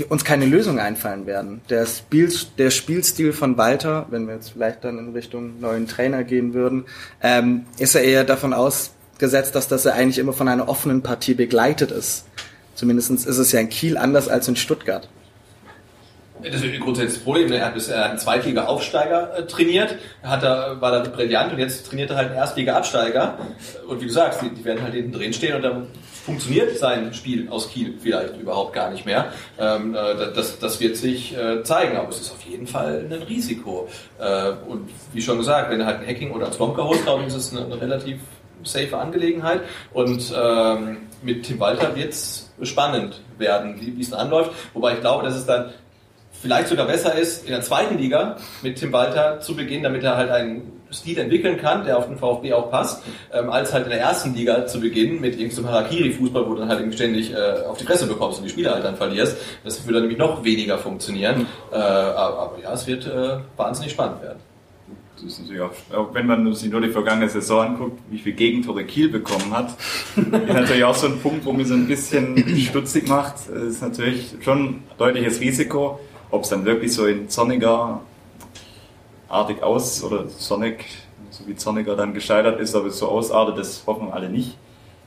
uns 0.08 0.24
keine 0.24 0.46
Lösung 0.46 0.78
einfallen 0.78 1.26
werden. 1.26 1.60
Der, 1.68 1.86
Spiel, 1.86 2.32
der 2.58 2.70
Spielstil 2.70 3.32
von 3.32 3.56
Walter, 3.58 4.06
wenn 4.10 4.26
wir 4.26 4.34
jetzt 4.34 4.50
vielleicht 4.50 4.84
dann 4.84 4.98
in 4.98 5.12
Richtung 5.12 5.60
neuen 5.60 5.86
Trainer 5.86 6.24
gehen 6.24 6.54
würden, 6.54 6.84
ähm, 7.22 7.66
ist 7.78 7.94
er 7.94 8.02
eher 8.02 8.24
davon 8.24 8.52
ausgesetzt, 8.52 9.54
dass 9.54 9.68
das 9.68 9.84
ja 9.84 9.92
eigentlich 9.92 10.18
immer 10.18 10.32
von 10.32 10.48
einer 10.48 10.68
offenen 10.68 11.02
Partie 11.02 11.34
begleitet 11.34 11.90
ist. 11.90 12.24
Zumindest 12.74 13.10
ist 13.10 13.26
es 13.38 13.52
ja 13.52 13.60
in 13.60 13.68
Kiel 13.68 13.96
anders 13.98 14.28
als 14.28 14.48
in 14.48 14.56
Stuttgart. 14.56 15.08
Das 16.42 16.62
ist 16.62 16.80
grundsätzlich 16.80 17.14
das 17.14 17.24
Problem. 17.24 17.52
Er 17.52 17.66
hat 17.66 17.74
bisher 17.74 18.04
einen 18.04 18.18
Zweitliga-Aufsteiger 18.18 19.38
äh, 19.38 19.46
trainiert, 19.46 19.96
hat 20.22 20.42
er, 20.42 20.80
war 20.80 20.90
da 20.90 21.08
brillant 21.08 21.52
und 21.52 21.58
jetzt 21.58 21.86
trainiert 21.86 22.10
er 22.10 22.16
halt 22.16 22.28
einen 22.30 22.38
Erstliga-Absteiger. 22.38 23.38
Und 23.86 24.00
wie 24.00 24.06
du 24.06 24.12
sagst, 24.12 24.42
die, 24.42 24.50
die 24.50 24.64
werden 24.64 24.82
halt 24.82 24.94
hinten 24.94 25.12
drin 25.12 25.32
stehen 25.32 25.54
und 25.54 25.62
dann 25.62 25.86
funktioniert 26.24 26.76
sein 26.78 27.12
Spiel 27.14 27.48
aus 27.48 27.70
Kiel 27.70 27.94
vielleicht 28.00 28.36
überhaupt 28.38 28.72
gar 28.72 28.90
nicht 28.90 29.04
mehr. 29.04 29.32
Ähm, 29.58 29.94
äh, 29.94 30.32
das, 30.34 30.58
das 30.58 30.80
wird 30.80 30.96
sich 30.96 31.36
äh, 31.36 31.62
zeigen, 31.64 31.96
aber 31.96 32.10
es 32.10 32.20
ist 32.20 32.32
auf 32.32 32.42
jeden 32.42 32.66
Fall 32.66 33.06
ein 33.10 33.22
Risiko. 33.22 33.88
Äh, 34.18 34.52
und 34.68 34.88
wie 35.12 35.22
schon 35.22 35.38
gesagt, 35.38 35.70
wenn 35.70 35.80
er 35.80 35.86
halt 35.86 36.00
ein 36.00 36.06
Hacking 36.06 36.30
oder 36.30 36.46
ein 36.46 36.52
Slomka 36.52 36.82
holt, 36.84 37.02
glaube 37.02 37.22
ich, 37.22 37.28
ist 37.28 37.34
es 37.34 37.52
eine, 37.52 37.66
eine 37.66 37.80
relativ 37.80 38.20
safe 38.62 38.96
Angelegenheit. 38.96 39.62
Und 39.92 40.32
ähm, 40.36 40.98
mit 41.22 41.44
Tim 41.44 41.58
Walter 41.58 41.94
wird 41.96 42.12
es 42.12 42.52
spannend 42.62 43.20
werden, 43.38 43.76
wie 43.80 44.00
es 44.00 44.12
anläuft. 44.12 44.52
Wobei 44.74 44.94
ich 44.94 45.00
glaube, 45.00 45.24
dass 45.24 45.34
es 45.34 45.46
dann 45.46 45.72
vielleicht 46.42 46.68
sogar 46.68 46.86
besser 46.86 47.14
ist, 47.14 47.44
in 47.44 47.52
der 47.52 47.62
zweiten 47.62 47.96
Liga 47.96 48.36
mit 48.62 48.76
Tim 48.76 48.92
Walter 48.92 49.40
zu 49.40 49.54
beginnen, 49.54 49.84
damit 49.84 50.02
er 50.02 50.16
halt 50.16 50.30
einen 50.30 50.82
Stil 50.90 51.18
entwickeln 51.18 51.56
kann, 51.56 51.84
der 51.84 51.96
auf 51.96 52.06
den 52.06 52.18
VfB 52.18 52.52
auch 52.52 52.70
passt, 52.70 53.02
ähm, 53.32 53.48
als 53.48 53.72
halt 53.72 53.84
in 53.84 53.90
der 53.90 54.00
ersten 54.00 54.34
Liga 54.34 54.66
zu 54.66 54.80
beginnen 54.80 55.20
mit 55.20 55.38
irgendeinem 55.38 55.70
Harakiri-Fußball, 55.70 56.46
wo 56.46 56.54
du 56.54 56.60
dann 56.60 56.68
halt 56.68 56.80
irgendwie 56.80 56.96
ständig 56.96 57.32
äh, 57.32 57.64
auf 57.66 57.78
die 57.78 57.84
Fresse 57.84 58.06
bekommst 58.06 58.38
und 58.38 58.44
die 58.44 58.50
Spieler 58.50 58.74
halt 58.74 58.84
dann 58.84 58.96
verlierst. 58.96 59.36
Das 59.64 59.84
würde 59.84 59.94
dann 59.94 60.02
nämlich 60.02 60.18
noch 60.18 60.44
weniger 60.44 60.78
funktionieren. 60.78 61.46
Äh, 61.70 61.76
aber, 61.76 62.38
aber 62.38 62.58
ja, 62.62 62.72
es 62.72 62.86
wird 62.86 63.06
äh, 63.06 63.38
wahnsinnig 63.56 63.92
spannend 63.92 64.20
werden. 64.22 64.38
das 65.14 65.24
ist 65.24 65.40
natürlich 65.40 65.62
auch, 65.62 65.96
auch 65.96 66.12
wenn 66.12 66.26
man 66.26 66.52
sich 66.52 66.70
nur 66.70 66.80
die 66.80 66.90
vergangene 66.90 67.28
Saison 67.28 67.68
anguckt, 67.68 68.00
wie 68.10 68.18
viel 68.18 68.32
Gegentore 68.32 68.84
Kiel 68.84 69.08
bekommen 69.08 69.56
hat, 69.56 69.70
ist 70.16 70.30
natürlich 70.30 70.84
auch 70.84 70.96
so 70.96 71.06
ein 71.06 71.20
Punkt, 71.20 71.44
wo 71.46 71.52
mich 71.52 71.68
so 71.68 71.74
ein 71.74 71.86
bisschen 71.86 72.36
stutzig 72.58 73.08
macht. 73.08 73.36
Es 73.48 73.76
ist 73.76 73.82
natürlich 73.82 74.34
schon 74.40 74.64
ein 74.64 74.82
deutliches 74.98 75.40
Risiko, 75.40 76.00
ob 76.32 76.42
es 76.42 76.48
dann 76.48 76.64
wirklich 76.64 76.92
so 76.92 77.06
in 77.06 77.28
Zorniger 77.28 78.00
artig 79.28 79.62
aus 79.62 80.02
oder 80.02 80.26
Sonnig, 80.28 80.84
so 81.30 81.46
wie 81.46 81.54
Zorniger 81.54 81.94
dann 81.94 82.14
gescheitert 82.14 82.58
ist, 82.58 82.74
ob 82.74 82.86
es 82.86 82.98
so 82.98 83.08
ausartet, 83.08 83.58
das 83.58 83.84
hoffen 83.86 84.10
alle 84.10 84.28
nicht. 84.28 84.56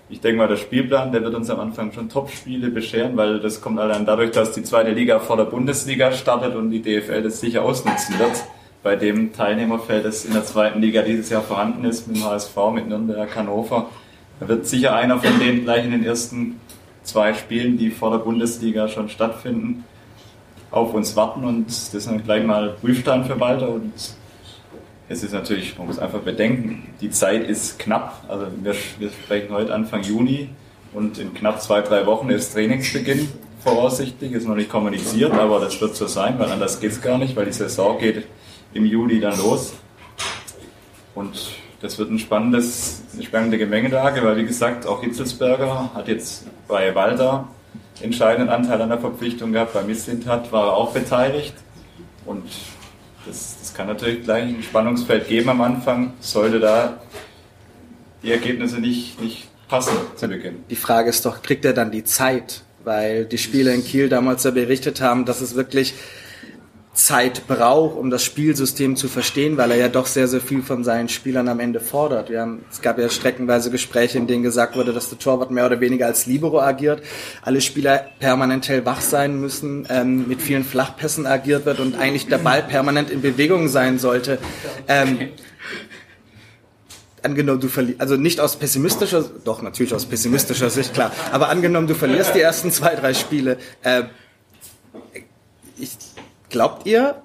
Ich 0.08 0.22
denke 0.22 0.38
mal, 0.38 0.48
der 0.48 0.58
Spielplan, 0.58 1.12
der 1.12 1.24
wird 1.24 1.34
uns 1.34 1.50
am 1.50 1.60
Anfang 1.60 1.92
schon 1.92 2.10
Top-Spiele 2.10 2.70
bescheren, 2.70 3.18
weil 3.18 3.40
das 3.40 3.60
kommt 3.60 3.80
allein 3.80 4.06
dadurch, 4.06 4.32
dass 4.32 4.52
die 4.52 4.62
zweite 4.62 4.92
Liga 4.92 5.20
vor 5.20 5.36
der 5.36 5.46
Bundesliga 5.46 6.12
startet 6.12 6.56
und 6.56 6.70
die 6.70 6.82
DFL 6.82 7.24
das 7.24 7.40
sicher 7.40 7.64
ausnutzen 7.64 8.20
wird 8.20 8.46
bei 8.84 8.96
dem 8.96 9.34
Teilnehmerfeld, 9.34 10.06
das 10.06 10.26
in 10.26 10.34
der 10.34 10.46
zweiten 10.46 10.80
Liga 10.80 11.02
dieses 11.02 11.32
Jahr 11.32 11.42
vorhanden 11.42 11.86
ist, 11.86 12.08
mit 12.08 12.18
dem 12.18 12.24
HSV, 12.24 12.56
mit 12.72 12.88
Nürnberg, 12.88 13.36
Hannover. 13.36 13.90
Da 14.40 14.48
wird 14.48 14.68
sicher 14.68 14.96
einer 14.96 15.18
von 15.20 15.40
denen 15.40 15.64
gleich 15.64 15.86
in 15.86 15.92
den 15.92 16.06
ersten 16.06 16.60
zwei 17.02 17.34
Spielen, 17.34 17.80
die 17.80 17.90
vor 17.90 18.12
der 18.12 18.20
Bundesliga 18.20 18.88
schon 18.88 19.10
stattfinden, 19.10 19.86
auf 20.76 20.94
uns 20.94 21.16
warten 21.16 21.46
und 21.46 21.68
das 21.68 21.94
ist 21.94 22.08
dann 22.08 22.22
gleich 22.22 22.46
mal 22.46 22.76
Prüfstein 22.82 23.24
für 23.24 23.40
Walter 23.40 23.70
und 23.70 23.94
es 25.08 25.24
ist 25.24 25.32
natürlich, 25.32 25.78
man 25.78 25.88
muss 25.88 26.00
einfach 26.00 26.20
bedenken, 26.20 26.94
die 27.00 27.10
Zeit 27.10 27.48
ist 27.48 27.80
knapp, 27.80 28.26
also 28.28 28.48
wir, 28.62 28.76
wir 29.00 29.10
sprechen 29.10 29.54
heute 29.54 29.74
Anfang 29.74 30.04
Juni 30.04 30.50
und 30.94 31.18
in 31.18 31.34
knapp 31.34 31.62
zwei, 31.62 31.80
drei 31.82 32.06
Wochen 32.06 32.30
ist 32.30 32.54
Trainingsbeginn 32.54 33.30
voraussichtlich, 33.64 34.34
ist 34.34 34.48
noch 34.48 34.56
nicht 34.56 34.70
kommuniziert, 34.70 35.32
aber 35.32 35.62
das 35.62 35.80
wird 35.80 35.96
so 35.96 36.08
sein, 36.08 36.38
weil 36.40 36.52
anders 36.52 36.82
geht 36.82 36.92
es 36.92 37.02
gar 37.02 37.18
nicht, 37.18 37.38
weil 37.38 37.46
die 37.46 37.54
Saison 37.54 37.98
geht 37.98 38.28
im 38.74 38.86
Juli 38.86 39.22
dann 39.22 39.38
los. 39.38 39.74
Und 41.16 41.52
das 41.82 41.98
wird 41.98 42.12
ein 42.12 42.20
spannendes, 42.20 43.04
eine 43.14 43.24
spannende 43.24 43.58
Gemengelage, 43.58 44.24
weil 44.24 44.36
wie 44.38 44.46
gesagt, 44.46 44.86
auch 44.86 45.02
Hitzelsberger 45.02 45.92
hat 45.94 46.10
jetzt 46.10 46.46
bei 46.68 46.94
Walter 46.94 47.48
entscheidenden 48.02 48.50
Anteil 48.50 48.82
an 48.82 48.90
der 48.90 49.00
Verpflichtung 49.00 49.54
gehabt, 49.54 49.74
bei 49.74 49.84
Misslintat 49.84 50.52
war 50.52 50.68
er 50.68 50.74
auch 50.74 50.94
beteiligt. 50.94 51.54
Und 52.26 52.44
das, 53.26 53.58
das 53.60 53.74
kann 53.74 53.88
natürlich 53.88 54.24
gleich 54.24 54.44
ein 54.44 54.64
Spannungsfeld 54.64 55.28
geben 55.28 55.50
am 55.50 55.62
Anfang, 55.62 56.14
sollte 56.20 56.60
da 56.60 56.98
die 58.24 58.32
Ergebnisse 58.32 58.80
nicht, 58.80 59.22
nicht 59.22 59.48
passen 59.68 59.96
zu 60.16 60.28
Beginn. 60.28 60.64
Die 60.70 60.76
Frage 60.76 61.10
ist 61.10 61.26
doch, 61.26 61.42
kriegt 61.42 61.66
er 61.66 61.74
dann 61.74 61.92
die 61.92 62.04
Zeit? 62.04 62.64
Weil 62.84 63.26
die 63.26 63.40
Spieler 63.40 63.74
in 63.74 63.84
Kiel 63.84 64.10
damals 64.10 64.44
ja 64.44 64.52
berichtet 64.52 65.02
haben, 65.02 65.26
dass 65.26 65.42
es 65.42 65.56
wirklich 65.56 65.96
Zeit 66.96 67.46
braucht, 67.48 67.98
um 67.98 68.10
das 68.10 68.24
Spielsystem 68.24 68.96
zu 68.96 69.10
verstehen, 69.10 69.58
weil 69.58 69.72
er 69.72 69.78
ja 69.78 69.90
doch 69.90 70.06
sehr, 70.06 70.28
sehr 70.28 70.40
viel 70.40 70.62
von 70.64 70.84
seinen 70.86 71.10
Spielern 71.10 71.50
am 71.50 71.60
Ende 71.60 71.82
fordert. 71.82 72.30
Wir 72.30 72.42
haben, 72.42 72.64
es 72.72 72.82
gab 72.82 72.98
ja 72.98 73.10
streckenweise 73.10 73.70
Gespräche, 73.70 74.18
in 74.18 74.28
denen 74.28 74.44
gesagt 74.44 74.78
wurde, 74.78 74.94
dass 74.94 75.10
der 75.10 75.20
Torwart 75.20 75.52
mehr 75.52 75.66
oder 75.66 75.82
weniger 75.82 76.06
als 76.06 76.26
Libero 76.26 76.62
agiert, 76.62 77.04
alle 77.42 77.60
Spieler 77.60 78.06
permanent 78.20 78.70
hellwach 78.70 79.02
sein 79.02 79.40
müssen, 79.40 79.86
ähm, 79.90 80.28
mit 80.28 80.42
vielen 80.42 80.64
Flachpässen 80.64 81.28
agiert 81.28 81.66
wird 81.66 81.80
und 81.80 82.00
eigentlich 82.00 82.28
der 82.28 82.38
Ball 82.38 82.64
permanent 82.64 83.10
in 83.10 83.22
Bewegung 83.22 83.68
sein 83.68 84.00
sollte. 84.00 84.40
Ähm, 84.88 85.30
angenommen, 87.24 87.60
du 87.60 87.68
verlierst, 87.68 88.00
also 88.00 88.16
nicht 88.16 88.40
aus 88.40 88.56
pessimistischer, 88.56 89.26
doch 89.44 89.62
natürlich 89.62 89.94
aus 89.94 90.06
pessimistischer 90.06 90.70
Sicht, 90.70 90.94
klar, 90.94 91.12
aber 91.34 91.50
angenommen, 91.50 91.88
du 91.88 91.96
verlierst 91.96 92.36
die 92.36 92.42
ersten 92.42 92.72
zwei, 92.72 92.96
drei 92.96 93.14
Spiele, 93.14 93.58
äh, 93.84 94.04
ich, 95.78 95.92
Glaubt 96.56 96.88
ihr, 96.88 97.16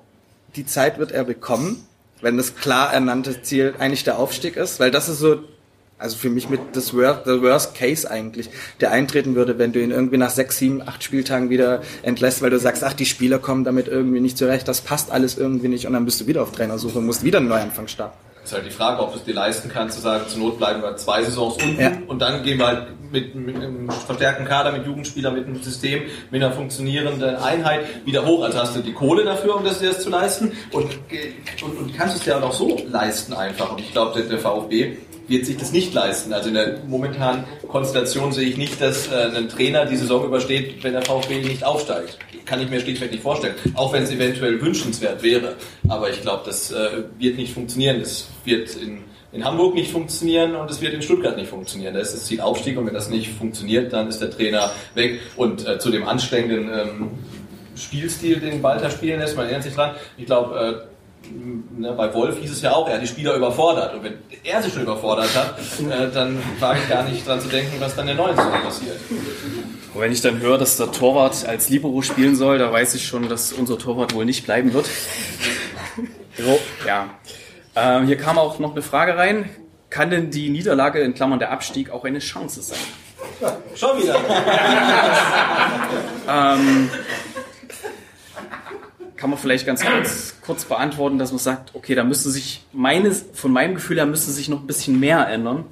die 0.56 0.66
Zeit 0.66 0.98
wird 0.98 1.12
er 1.12 1.22
bekommen, 1.22 1.86
wenn 2.20 2.36
das 2.36 2.56
klar 2.56 2.92
ernannte 2.92 3.42
Ziel 3.42 3.74
eigentlich 3.78 4.02
der 4.02 4.18
Aufstieg 4.18 4.56
ist? 4.56 4.80
Weil 4.80 4.90
das 4.90 5.08
ist 5.08 5.20
so, 5.20 5.44
also 5.98 6.16
für 6.16 6.30
mich 6.30 6.48
mit 6.48 6.60
das 6.72 6.94
Worst, 6.94 7.26
the 7.26 7.40
worst 7.40 7.76
Case 7.76 8.10
eigentlich, 8.10 8.50
der 8.80 8.90
eintreten 8.90 9.36
würde, 9.36 9.56
wenn 9.56 9.70
du 9.72 9.80
ihn 9.80 9.92
irgendwie 9.92 10.16
nach 10.16 10.30
sechs, 10.30 10.58
sieben, 10.58 10.82
acht 10.82 11.04
Spieltagen 11.04 11.48
wieder 11.48 11.80
entlässt, 12.02 12.42
weil 12.42 12.50
du 12.50 12.58
sagst, 12.58 12.82
ach, 12.82 12.92
die 12.92 13.06
Spieler 13.06 13.38
kommen 13.38 13.62
damit 13.62 13.86
irgendwie 13.86 14.18
nicht 14.18 14.36
zurecht, 14.36 14.66
das 14.66 14.80
passt 14.80 15.12
alles 15.12 15.38
irgendwie 15.38 15.68
nicht 15.68 15.86
und 15.86 15.92
dann 15.92 16.06
bist 16.06 16.20
du 16.20 16.26
wieder 16.26 16.42
auf 16.42 16.50
Trainersuche 16.50 16.98
und 16.98 17.06
musst 17.06 17.22
wieder 17.22 17.38
einen 17.38 17.46
Neuanfang 17.46 17.86
starten. 17.86 18.18
Ist 18.50 18.56
halt 18.56 18.66
die 18.66 18.70
Frage, 18.74 19.00
ob 19.02 19.12
du 19.12 19.18
es 19.18 19.24
dir 19.24 19.34
leisten 19.34 19.68
kannst, 19.68 19.96
zu 19.96 20.02
sagen, 20.02 20.24
zur 20.28 20.40
Not 20.40 20.58
bleiben 20.58 20.82
wir 20.82 20.96
zwei 20.96 21.22
Saisons 21.22 21.54
unten 21.62 21.80
Ja. 21.80 21.92
und 22.08 22.20
dann 22.20 22.42
gehen 22.42 22.58
wir 22.58 22.66
halt 22.66 22.86
mit, 23.12 23.34
mit 23.34 23.56
einem 23.56 23.90
verstärkten 23.90 24.46
Kader, 24.46 24.72
mit 24.72 24.86
Jugendspielern, 24.86 25.34
mit 25.34 25.46
einem 25.46 25.62
System, 25.62 26.02
mit 26.30 26.42
einer 26.42 26.52
funktionierenden 26.52 27.36
Einheit 27.36 27.80
wieder 28.04 28.24
hoch. 28.24 28.44
Also 28.44 28.58
hast 28.58 28.76
du 28.76 28.80
die 28.80 28.92
Kohle 28.92 29.24
dafür, 29.24 29.56
um 29.56 29.64
das 29.64 29.80
dir 29.80 29.88
das 29.90 30.02
zu 30.02 30.10
leisten 30.10 30.52
und, 30.72 30.86
und, 31.62 31.78
und 31.78 31.96
kannst 31.96 32.16
es 32.16 32.22
dir 32.24 32.42
auch 32.42 32.52
so 32.52 32.78
leisten 32.88 33.32
einfach. 33.32 33.72
Und 33.72 33.80
ich 33.80 33.92
glaube, 33.92 34.20
der, 34.20 34.28
der 34.28 34.38
VfB 34.38 34.96
wird 35.30 35.46
sich 35.46 35.56
das 35.56 35.72
nicht 35.72 35.94
leisten. 35.94 36.32
Also 36.32 36.48
in 36.48 36.54
der 36.54 36.78
momentanen 36.86 37.44
Konstellation 37.68 38.32
sehe 38.32 38.48
ich 38.48 38.56
nicht, 38.56 38.80
dass 38.80 39.10
äh, 39.10 39.30
ein 39.34 39.48
Trainer 39.48 39.86
die 39.86 39.96
Saison 39.96 40.24
übersteht, 40.24 40.82
wenn 40.82 40.92
der 40.92 41.02
VfB 41.02 41.40
nicht 41.40 41.64
aufsteigt. 41.64 42.18
Kann 42.44 42.60
ich 42.60 42.68
mir 42.68 42.80
schlichtweg 42.80 43.12
nicht 43.12 43.22
vorstellen. 43.22 43.54
Auch 43.74 43.92
wenn 43.92 44.02
es 44.02 44.10
eventuell 44.10 44.60
wünschenswert 44.60 45.22
wäre. 45.22 45.54
Aber 45.88 46.10
ich 46.10 46.20
glaube, 46.20 46.42
das 46.44 46.72
äh, 46.72 47.04
wird 47.18 47.38
nicht 47.38 47.54
funktionieren. 47.54 48.00
Das 48.00 48.26
wird 48.44 48.74
in, 48.74 49.04
in 49.30 49.44
Hamburg 49.44 49.76
nicht 49.76 49.92
funktionieren 49.92 50.56
und 50.56 50.68
es 50.68 50.80
wird 50.80 50.94
in 50.94 51.02
Stuttgart 51.02 51.36
nicht 51.36 51.48
funktionieren. 51.48 51.94
Da 51.94 52.00
ist 52.00 52.12
das 52.12 52.24
Ziel 52.24 52.40
Aufstieg 52.40 52.76
und 52.76 52.86
wenn 52.86 52.94
das 52.94 53.08
nicht 53.08 53.30
funktioniert, 53.30 53.92
dann 53.92 54.08
ist 54.08 54.18
der 54.18 54.30
Trainer 54.30 54.72
weg. 54.94 55.20
Und 55.36 55.64
äh, 55.64 55.78
zu 55.78 55.92
dem 55.92 56.08
anstrengenden 56.08 56.68
ähm, 56.72 57.10
Spielstil, 57.76 58.40
den 58.40 58.60
Walter 58.64 58.90
spielen 58.90 59.20
lässt, 59.20 59.36
man 59.36 59.44
erinnert 59.44 59.62
sich 59.62 59.74
dran, 59.74 59.94
ich 60.18 60.26
glaube, 60.26 60.84
äh, 60.84 60.90
ne, 61.30 61.92
bei 61.92 62.12
Wolf 62.14 62.38
hieß 62.38 62.50
es 62.50 62.62
ja 62.62 62.72
auch, 62.72 62.88
er 62.88 62.94
hat 62.94 63.02
die 63.02 63.06
Spieler 63.06 63.34
überfordert. 63.34 63.94
Und 63.94 64.04
wenn 64.04 64.14
er 64.44 64.62
sich 64.62 64.72
schon 64.72 64.82
überfordert 64.82 65.34
hat, 65.34 65.58
äh, 65.58 66.12
dann 66.12 66.42
wage 66.58 66.80
ich 66.82 66.88
gar 66.88 67.02
nicht 67.04 67.26
dran 67.26 67.40
zu 67.40 67.48
denken, 67.48 67.72
was 67.78 67.94
dann 67.96 68.06
der 68.06 68.14
neuen 68.14 68.36
Saison 68.36 68.62
passiert. 68.62 68.98
Und 69.94 70.00
wenn 70.00 70.12
ich 70.12 70.20
dann 70.20 70.40
höre, 70.40 70.58
dass 70.58 70.76
der 70.76 70.92
Torwart 70.92 71.46
als 71.46 71.68
Libero 71.68 72.02
spielen 72.02 72.36
soll, 72.36 72.58
da 72.58 72.72
weiß 72.72 72.94
ich 72.94 73.06
schon, 73.06 73.28
dass 73.28 73.52
unser 73.52 73.78
Torwart 73.78 74.14
wohl 74.14 74.24
nicht 74.24 74.44
bleiben 74.44 74.72
wird. 74.72 74.88
ja. 76.86 77.08
Ähm, 77.76 78.06
hier 78.06 78.16
kam 78.16 78.38
auch 78.38 78.58
noch 78.58 78.72
eine 78.72 78.82
Frage 78.82 79.16
rein. 79.16 79.48
Kann 79.90 80.10
denn 80.10 80.30
die 80.30 80.50
Niederlage 80.50 81.00
in 81.00 81.14
Klammern 81.14 81.38
der 81.40 81.50
Abstieg 81.50 81.90
auch 81.90 82.04
eine 82.04 82.20
Chance 82.20 82.62
sein? 82.62 82.78
Schon 83.74 84.02
wieder. 84.02 84.16
Ähm, 86.28 86.88
kann 89.20 89.28
man 89.28 89.38
vielleicht 89.38 89.66
ganz 89.66 89.84
kurz, 89.84 90.34
kurz 90.40 90.64
beantworten, 90.64 91.18
dass 91.18 91.30
man 91.30 91.38
sagt, 91.38 91.74
okay, 91.74 91.94
da 91.94 92.04
müsste 92.04 92.30
sich 92.30 92.64
meines, 92.72 93.26
von 93.34 93.52
meinem 93.52 93.74
Gefühl 93.74 93.98
her 93.98 94.06
müsste 94.06 94.30
sich 94.30 94.48
noch 94.48 94.60
ein 94.60 94.66
bisschen 94.66 94.98
mehr 94.98 95.28
ändern, 95.28 95.66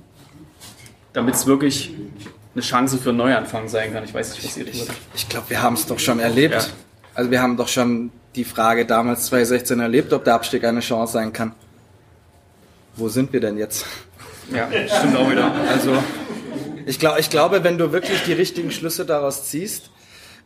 damit 1.15 1.35
es 1.35 1.47
wirklich 1.47 1.95
eine 2.55 2.63
Chance 2.63 2.99
für 2.99 3.09
einen 3.09 3.19
Neuanfang 3.19 3.69
sein 3.69 3.95
kann. 3.95 4.05
Ich 4.05 4.13
weiß 4.13 4.35
nicht, 4.35 4.45
was 4.45 4.57
ihr 4.59 4.67
tut. 4.71 4.89
Ich 5.15 5.31
glaube, 5.31 5.49
wir 5.49 5.63
haben 5.63 5.75
es 5.75 5.87
doch 5.87 5.99
schon 5.99 6.21
erlebt. 6.21 6.55
Ja. 6.55 6.67
Also 7.15 7.31
wir 7.31 7.41
haben 7.41 7.57
doch 7.57 7.69
schon 7.69 8.11
die 8.37 8.45
Frage 8.45 8.85
damals 8.85 9.27
2016 9.27 9.81
erlebt, 9.81 10.13
ob 10.13 10.25
der 10.25 10.35
Abstieg 10.35 10.65
eine 10.65 10.81
Chance 10.81 11.15
sein 11.15 11.33
kann. 11.33 11.55
Wo 12.97 13.09
sind 13.09 13.33
wir 13.33 13.41
denn 13.41 13.57
jetzt? 13.57 13.87
Ja, 14.55 14.69
stimmt 14.69 15.17
auch 15.17 15.31
wieder. 15.31 15.51
Also 15.71 15.97
ich, 16.85 16.99
glaub, 16.99 17.19
ich 17.19 17.31
glaube, 17.31 17.65
wenn 17.65 17.79
du 17.79 17.93
wirklich 17.93 18.23
die 18.25 18.35
richtigen 18.35 18.71
Schlüsse 18.73 19.07
daraus 19.07 19.47
ziehst 19.47 19.91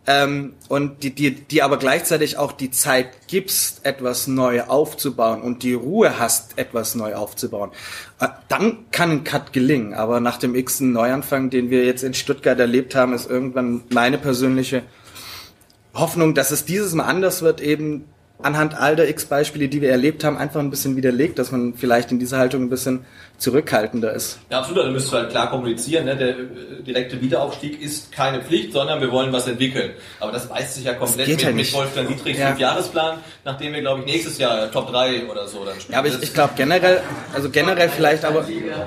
ähm, 0.07 0.55
und 0.69 1.05
die, 1.05 1.15
die, 1.15 1.31
die 1.31 1.63
aber 1.63 1.77
gleichzeitig 1.77 2.37
auch 2.37 2.51
die 2.53 2.73
Zeit 2.73 3.29
gibst, 3.29 3.87
etwas 3.87 4.27
neu 4.27 4.63
aufzubauen 4.63 5.43
und 5.43 5.63
die 5.63 5.75
Ruhe 5.75 6.19
hast, 6.19 6.59
etwas 6.59 6.97
neu 6.97 7.15
aufzubauen, 7.15 7.71
äh, 8.19 8.29
dann 8.49 8.91
kann 8.91 9.11
ein 9.11 9.25
Cut 9.25 9.53
gelingen. 9.53 9.95
Aber 9.95 10.19
nach 10.19 10.39
dem 10.39 10.57
x 10.57 10.81
Neuanfang, 10.81 11.51
den 11.51 11.71
wir 11.71 11.85
jetzt 11.85 12.03
in 12.03 12.15
Stuttgart 12.15 12.59
erlebt 12.59 12.97
haben, 12.97 13.13
ist 13.13 13.31
irgendwann 13.31 13.83
meine 13.91 14.19
persönliche 14.19 14.83
Hoffnung, 15.95 16.35
dass 16.35 16.51
es 16.51 16.65
dieses 16.65 16.95
Mal 16.95 17.05
anders 17.05 17.43
wird, 17.43 17.61
eben 17.61 18.07
anhand 18.43 18.79
all 18.79 18.97
der 18.97 19.09
X-Beispiele, 19.09 19.69
die 19.69 19.81
wir 19.81 19.91
erlebt 19.91 20.25
haben, 20.25 20.37
einfach 20.37 20.61
ein 20.61 20.71
bisschen 20.71 20.97
widerlegt, 20.97 21.39
dass 21.39 21.53
man 21.53 21.75
vielleicht 21.75 22.11
in 22.11 22.19
dieser 22.19 22.39
Haltung 22.39 22.63
ein 22.63 22.71
bisschen 22.71 23.05
zurückhaltender 23.43 24.13
ist. 24.13 24.39
Ja, 24.51 24.61
absolut. 24.61 24.85
Da 24.85 24.91
müsst 24.91 25.13
du 25.13 25.17
halt 25.17 25.31
klar 25.31 25.51
kommunizieren. 25.51 26.05
Ne? 26.05 26.17
Der 26.17 26.29
äh, 26.29 26.35
direkte 26.87 27.21
Wiederaufstieg 27.21 27.83
ist 27.83 28.13
keine 28.13 28.41
Pflicht, 28.41 28.73
sondern 28.73 29.01
wir 29.01 29.11
wollen 29.11 29.33
was 29.33 29.49
entwickeln. 29.49 29.91
Aber 30.21 30.31
das 30.33 30.49
weiß 30.49 30.77
sich 30.77 30.85
ja 30.85 30.95
komplett 30.95 31.27
geht 31.27 31.39
mit, 31.39 31.45
ja 31.45 31.53
mit. 31.53 31.73
Wolfgang 31.75 32.09
Dietrichs 32.09 32.39
Ja. 32.39 32.49
Fünfjahresplan, 32.49 33.19
nachdem 33.45 33.73
wir, 33.73 33.81
glaube 33.81 34.01
ich, 34.01 34.07
nächstes 34.07 34.39
Jahr 34.39 34.71
Top 34.71 34.91
3 34.93 35.27
oder 35.29 35.49
so 35.49 35.65
dann 35.65 35.75
spielen. 35.81 35.93
Ja, 35.93 35.99
aber 35.99 36.09
ich, 36.09 36.23
ich 36.23 36.33
glaube 36.33 36.53
generell, 36.57 37.01
also 37.35 37.51
generell 37.51 37.89
vielleicht 37.89 38.25
aber, 38.25 38.45
ja. 38.49 38.87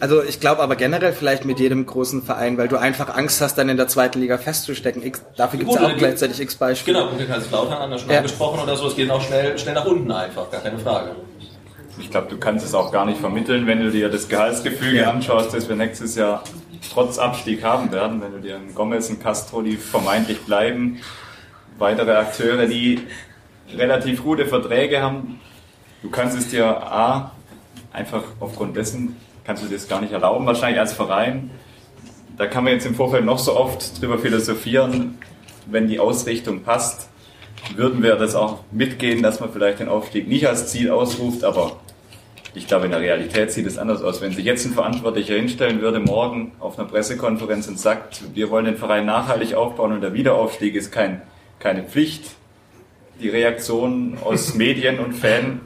also 0.00 0.22
ich 0.24 0.40
glaube 0.40 0.62
aber 0.62 0.74
generell 0.74 1.12
vielleicht 1.12 1.44
mit 1.44 1.60
jedem 1.60 1.86
großen 1.86 2.22
Verein, 2.22 2.58
weil 2.58 2.68
du 2.68 2.76
einfach 2.76 3.14
Angst 3.16 3.40
hast, 3.40 3.56
dann 3.56 3.68
in 3.68 3.76
der 3.76 3.88
zweiten 3.88 4.20
Liga 4.20 4.36
festzustecken. 4.36 5.02
X, 5.04 5.22
dafür 5.36 5.60
gibt 5.60 5.70
es 5.70 5.76
Gut, 5.76 5.86
auch 5.86 5.96
gleichzeitig 5.96 6.40
x 6.40 6.56
Beispiele. 6.56 6.98
Genau, 6.98 7.10
und 7.10 7.20
den 7.20 7.28
Kaiserslautern 7.64 7.82
haben 7.82 7.90
wir 7.90 7.98
schon 7.98 8.10
Ja. 8.10 8.16
angesprochen 8.18 8.60
oder 8.60 8.76
so. 8.76 8.86
Es 8.88 8.96
geht 8.96 9.10
auch 9.10 9.20
schnell, 9.20 9.58
schnell 9.58 9.74
nach 9.74 9.84
unten 9.84 10.10
einfach, 10.10 10.50
gar 10.50 10.60
keine 10.60 10.78
Frage. 10.78 11.12
Ich 11.98 12.10
glaube, 12.10 12.28
du 12.28 12.38
kannst 12.38 12.64
es 12.64 12.74
auch 12.74 12.90
gar 12.90 13.06
nicht 13.06 13.20
vermitteln, 13.20 13.66
wenn 13.66 13.80
du 13.80 13.90
dir 13.90 14.08
das 14.08 14.28
Gehaltsgefüge 14.28 15.08
anschaust, 15.08 15.54
das 15.54 15.68
wir 15.68 15.76
nächstes 15.76 16.16
Jahr 16.16 16.42
trotz 16.92 17.18
Abstieg 17.18 17.62
haben 17.62 17.92
werden. 17.92 18.20
Wenn 18.20 18.32
du 18.32 18.40
dir 18.40 18.56
einen 18.56 18.74
Gomez, 18.74 19.08
einen 19.08 19.20
Castro, 19.22 19.62
die 19.62 19.76
vermeintlich 19.76 20.40
bleiben, 20.40 21.00
weitere 21.78 22.12
Akteure, 22.12 22.66
die 22.66 23.00
relativ 23.76 24.22
gute 24.24 24.46
Verträge 24.46 25.02
haben, 25.02 25.40
du 26.02 26.10
kannst 26.10 26.36
es 26.36 26.48
dir 26.48 26.66
A, 26.66 27.30
einfach 27.92 28.22
aufgrund 28.40 28.76
dessen, 28.76 29.16
kannst 29.44 29.62
du 29.62 29.68
dir 29.68 29.76
das 29.76 29.88
gar 29.88 30.00
nicht 30.00 30.12
erlauben, 30.12 30.46
wahrscheinlich 30.46 30.80
als 30.80 30.92
Verein. 30.92 31.50
Da 32.36 32.46
kann 32.46 32.64
man 32.64 32.72
jetzt 32.72 32.86
im 32.86 32.96
Vorfeld 32.96 33.24
noch 33.24 33.38
so 33.38 33.56
oft 33.56 34.00
drüber 34.02 34.18
philosophieren, 34.18 35.18
wenn 35.66 35.86
die 35.86 36.00
Ausrichtung 36.00 36.62
passt, 36.64 37.08
würden 37.76 38.02
wir 38.02 38.16
das 38.16 38.34
auch 38.34 38.60
mitgehen, 38.70 39.22
dass 39.22 39.40
man 39.40 39.52
vielleicht 39.52 39.80
den 39.80 39.88
Aufstieg 39.88 40.28
nicht 40.28 40.46
als 40.46 40.68
Ziel 40.68 40.90
ausruft, 40.90 41.44
aber 41.44 41.80
ich 42.54 42.68
glaube, 42.68 42.84
in 42.84 42.92
der 42.92 43.00
Realität 43.00 43.50
sieht 43.50 43.66
es 43.66 43.78
anders 43.78 44.02
aus. 44.02 44.20
Wenn 44.20 44.32
sich 44.32 44.44
jetzt 44.44 44.64
ein 44.64 44.72
Verantwortlicher 44.72 45.34
hinstellen 45.34 45.80
würde, 45.80 45.98
morgen 45.98 46.52
auf 46.60 46.78
einer 46.78 46.86
Pressekonferenz 46.86 47.66
und 47.66 47.80
sagt, 47.80 48.22
wir 48.34 48.50
wollen 48.50 48.64
den 48.64 48.76
Verein 48.76 49.06
nachhaltig 49.06 49.54
aufbauen 49.54 49.92
und 49.92 50.00
der 50.02 50.14
Wiederaufstieg 50.14 50.74
ist 50.74 50.92
kein, 50.92 51.22
keine 51.58 51.82
Pflicht, 51.82 52.24
die 53.20 53.28
Reaktion 53.28 54.18
aus 54.22 54.54
Medien 54.54 55.00
und 55.00 55.14
Fan, 55.14 55.60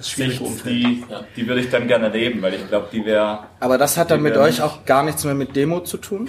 Sicht, 0.00 0.42
die, 0.66 1.04
die 1.36 1.46
würde 1.46 1.60
ich 1.60 1.70
dann 1.70 1.86
gerne 1.86 2.06
erleben, 2.06 2.42
weil 2.42 2.54
ich 2.54 2.66
glaube, 2.68 2.88
die 2.92 3.04
wäre. 3.04 3.44
Aber 3.60 3.78
das 3.78 3.96
hat 3.96 4.10
dann 4.10 4.20
mit 4.20 4.36
euch 4.36 4.60
auch 4.60 4.84
gar 4.84 5.04
nichts 5.04 5.24
mehr 5.24 5.34
mit 5.34 5.54
Demut 5.54 5.86
zu 5.86 5.96
tun? 5.96 6.28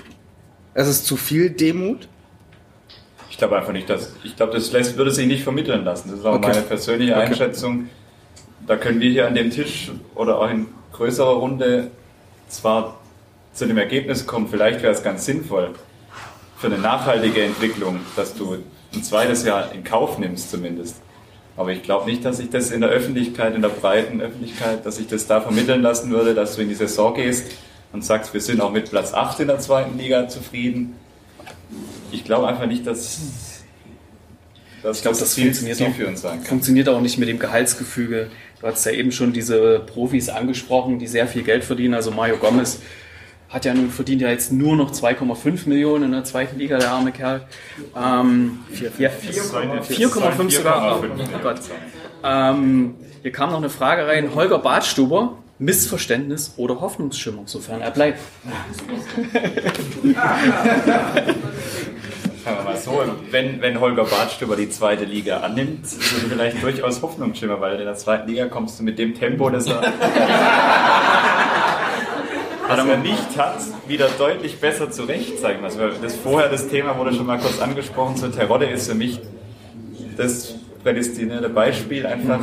Es 0.75 0.87
ist 0.87 1.07
zu 1.07 1.17
viel 1.17 1.49
Demut? 1.49 2.07
Ich 3.33 3.39
glaube 3.39 3.57
einfach 3.57 3.73
nicht, 3.73 3.89
dass. 3.89 4.13
Ich 4.23 4.35
glaube, 4.35 4.53
das 4.53 4.71
lässt, 4.71 4.95
würde 4.95 5.09
sich 5.09 5.25
nicht 5.25 5.43
vermitteln 5.43 5.83
lassen. 5.83 6.11
Das 6.11 6.19
ist 6.19 6.25
auch 6.25 6.35
Okay. 6.35 6.49
meine 6.49 6.61
persönliche 6.61 7.13
Okay. 7.13 7.23
Einschätzung. 7.23 7.89
Da 8.67 8.75
können 8.75 8.99
wir 8.99 9.09
hier 9.09 9.25
an 9.25 9.33
dem 9.33 9.49
Tisch 9.49 9.91
oder 10.13 10.37
auch 10.37 10.51
in 10.51 10.67
größerer 10.91 11.33
Runde 11.33 11.87
zwar 12.47 12.99
zu 13.51 13.65
dem 13.65 13.79
Ergebnis 13.79 14.27
kommen, 14.27 14.47
vielleicht 14.49 14.83
wäre 14.83 14.93
es 14.93 15.01
ganz 15.01 15.25
sinnvoll 15.25 15.71
für 16.59 16.67
eine 16.67 16.77
nachhaltige 16.77 17.41
Entwicklung, 17.43 18.01
dass 18.15 18.35
du 18.35 18.57
ein 18.93 19.03
zweites 19.03 19.43
Jahr 19.45 19.71
in 19.73 19.83
Kauf 19.83 20.19
nimmst 20.19 20.51
zumindest. 20.51 20.97
Aber 21.57 21.71
ich 21.71 21.81
glaube 21.81 22.05
nicht, 22.09 22.23
dass 22.25 22.37
ich 22.39 22.51
das 22.51 22.69
in 22.69 22.81
der 22.81 22.91
Öffentlichkeit, 22.91 23.55
in 23.55 23.63
der 23.63 23.69
breiten 23.69 24.21
Öffentlichkeit, 24.21 24.85
dass 24.85 24.99
ich 24.99 25.07
das 25.07 25.25
da 25.25 25.41
vermitteln 25.41 25.81
lassen 25.81 26.11
würde, 26.11 26.35
dass 26.35 26.55
du 26.55 26.61
in 26.61 26.69
die 26.69 26.75
Saison 26.75 27.15
gehst 27.15 27.51
und 27.93 28.05
sagst, 28.05 28.31
wir 28.35 28.41
sind 28.41 28.61
auch 28.61 28.71
mit 28.71 28.91
Platz 28.91 29.11
8 29.11 29.39
in 29.39 29.47
der 29.47 29.57
zweiten 29.57 29.97
Liga 29.97 30.27
zufrieden. 30.27 30.95
Ich 32.11 32.23
glaube 32.23 32.47
einfach 32.47 32.65
nicht, 32.65 32.85
dass, 32.85 33.63
dass 34.81 34.97
Ich 34.97 35.03
glaube, 35.03 35.17
das 35.17 35.33
Ziel, 35.33 35.45
funktioniert, 35.45 35.77
zielführend 35.77 36.17
sein 36.17 36.31
auch, 36.31 36.35
kann. 36.37 36.45
funktioniert 36.45 36.89
auch 36.89 37.01
nicht 37.01 37.17
mit 37.17 37.27
dem 37.29 37.39
Gehaltsgefüge. 37.39 38.29
Du 38.61 38.67
hast 38.67 38.85
ja 38.85 38.91
eben 38.91 39.11
schon 39.11 39.33
diese 39.33 39.79
Profis 39.79 40.29
angesprochen, 40.29 40.99
die 40.99 41.07
sehr 41.07 41.27
viel 41.27 41.43
Geld 41.43 41.63
verdienen. 41.63 41.93
Also 41.93 42.11
Mario 42.11 42.37
Gomez 42.37 42.79
hat 43.49 43.65
ja 43.65 43.73
nun 43.73 43.91
verdient 43.91 44.21
ja 44.21 44.29
jetzt 44.29 44.51
nur 44.51 44.75
noch 44.75 44.91
2,5 44.91 45.69
Millionen 45.69 46.05
in 46.05 46.11
der 46.11 46.23
zweiten 46.23 46.57
Liga, 46.57 46.79
der 46.79 46.91
arme 46.91 47.11
Kerl. 47.11 47.45
Ähm, 47.95 48.59
ja, 48.97 49.09
4,5 49.09 50.51
sogar. 50.51 50.99
Oh, 50.99 51.39
Gott. 51.43 51.59
Ähm, 52.23 52.95
hier 53.21 53.31
kam 53.31 53.51
noch 53.51 53.57
eine 53.57 53.69
Frage 53.69 54.07
rein. 54.07 54.33
Holger 54.33 54.57
Badstuber, 54.57 55.37
Missverständnis 55.63 56.53
oder 56.57 56.81
Hoffnungsschimmer, 56.81 57.43
sofern 57.45 57.81
er 57.81 57.91
bleibt. 57.91 58.19
Sagen 62.43 62.57
wir 62.57 62.63
mal 62.63 62.77
so, 62.77 63.01
wenn, 63.31 63.61
wenn 63.61 63.79
Holger 63.79 64.03
Badstuber 64.03 64.57
die 64.57 64.69
zweite 64.69 65.05
Liga 65.05 65.37
annimmt, 65.37 65.85
ist 65.85 65.95
es 65.95 66.23
vielleicht 66.23 66.61
durchaus 66.61 67.01
Hoffnungsschimmer, 67.01 67.61
weil 67.61 67.79
in 67.79 67.85
der 67.85 67.95
zweiten 67.95 68.29
Liga 68.29 68.47
kommst 68.47 68.79
du 68.79 68.83
mit 68.83 68.99
dem 68.99 69.15
Tempo, 69.15 69.49
das 69.49 69.67
er, 69.67 69.81
das 72.67 72.85
er 72.85 72.97
nicht 72.97 73.37
hat, 73.37 73.61
wieder 73.87 74.09
deutlich 74.17 74.59
besser 74.59 74.91
zurecht, 74.91 75.39
sagen 75.39 75.61
wir 75.61 75.73
mal. 75.73 75.93
Das 76.01 76.15
vorher 76.15 76.49
das 76.49 76.67
Thema 76.67 76.97
wurde 76.97 77.13
schon 77.13 77.25
mal 77.25 77.39
kurz 77.39 77.61
angesprochen, 77.61 78.17
so 78.17 78.27
Terodde 78.27 78.65
ist 78.65 78.89
für 78.89 78.95
mich 78.95 79.21
das 80.17 80.55
prädestinierte 80.83 81.47
Beispiel 81.47 82.05
einfach. 82.05 82.41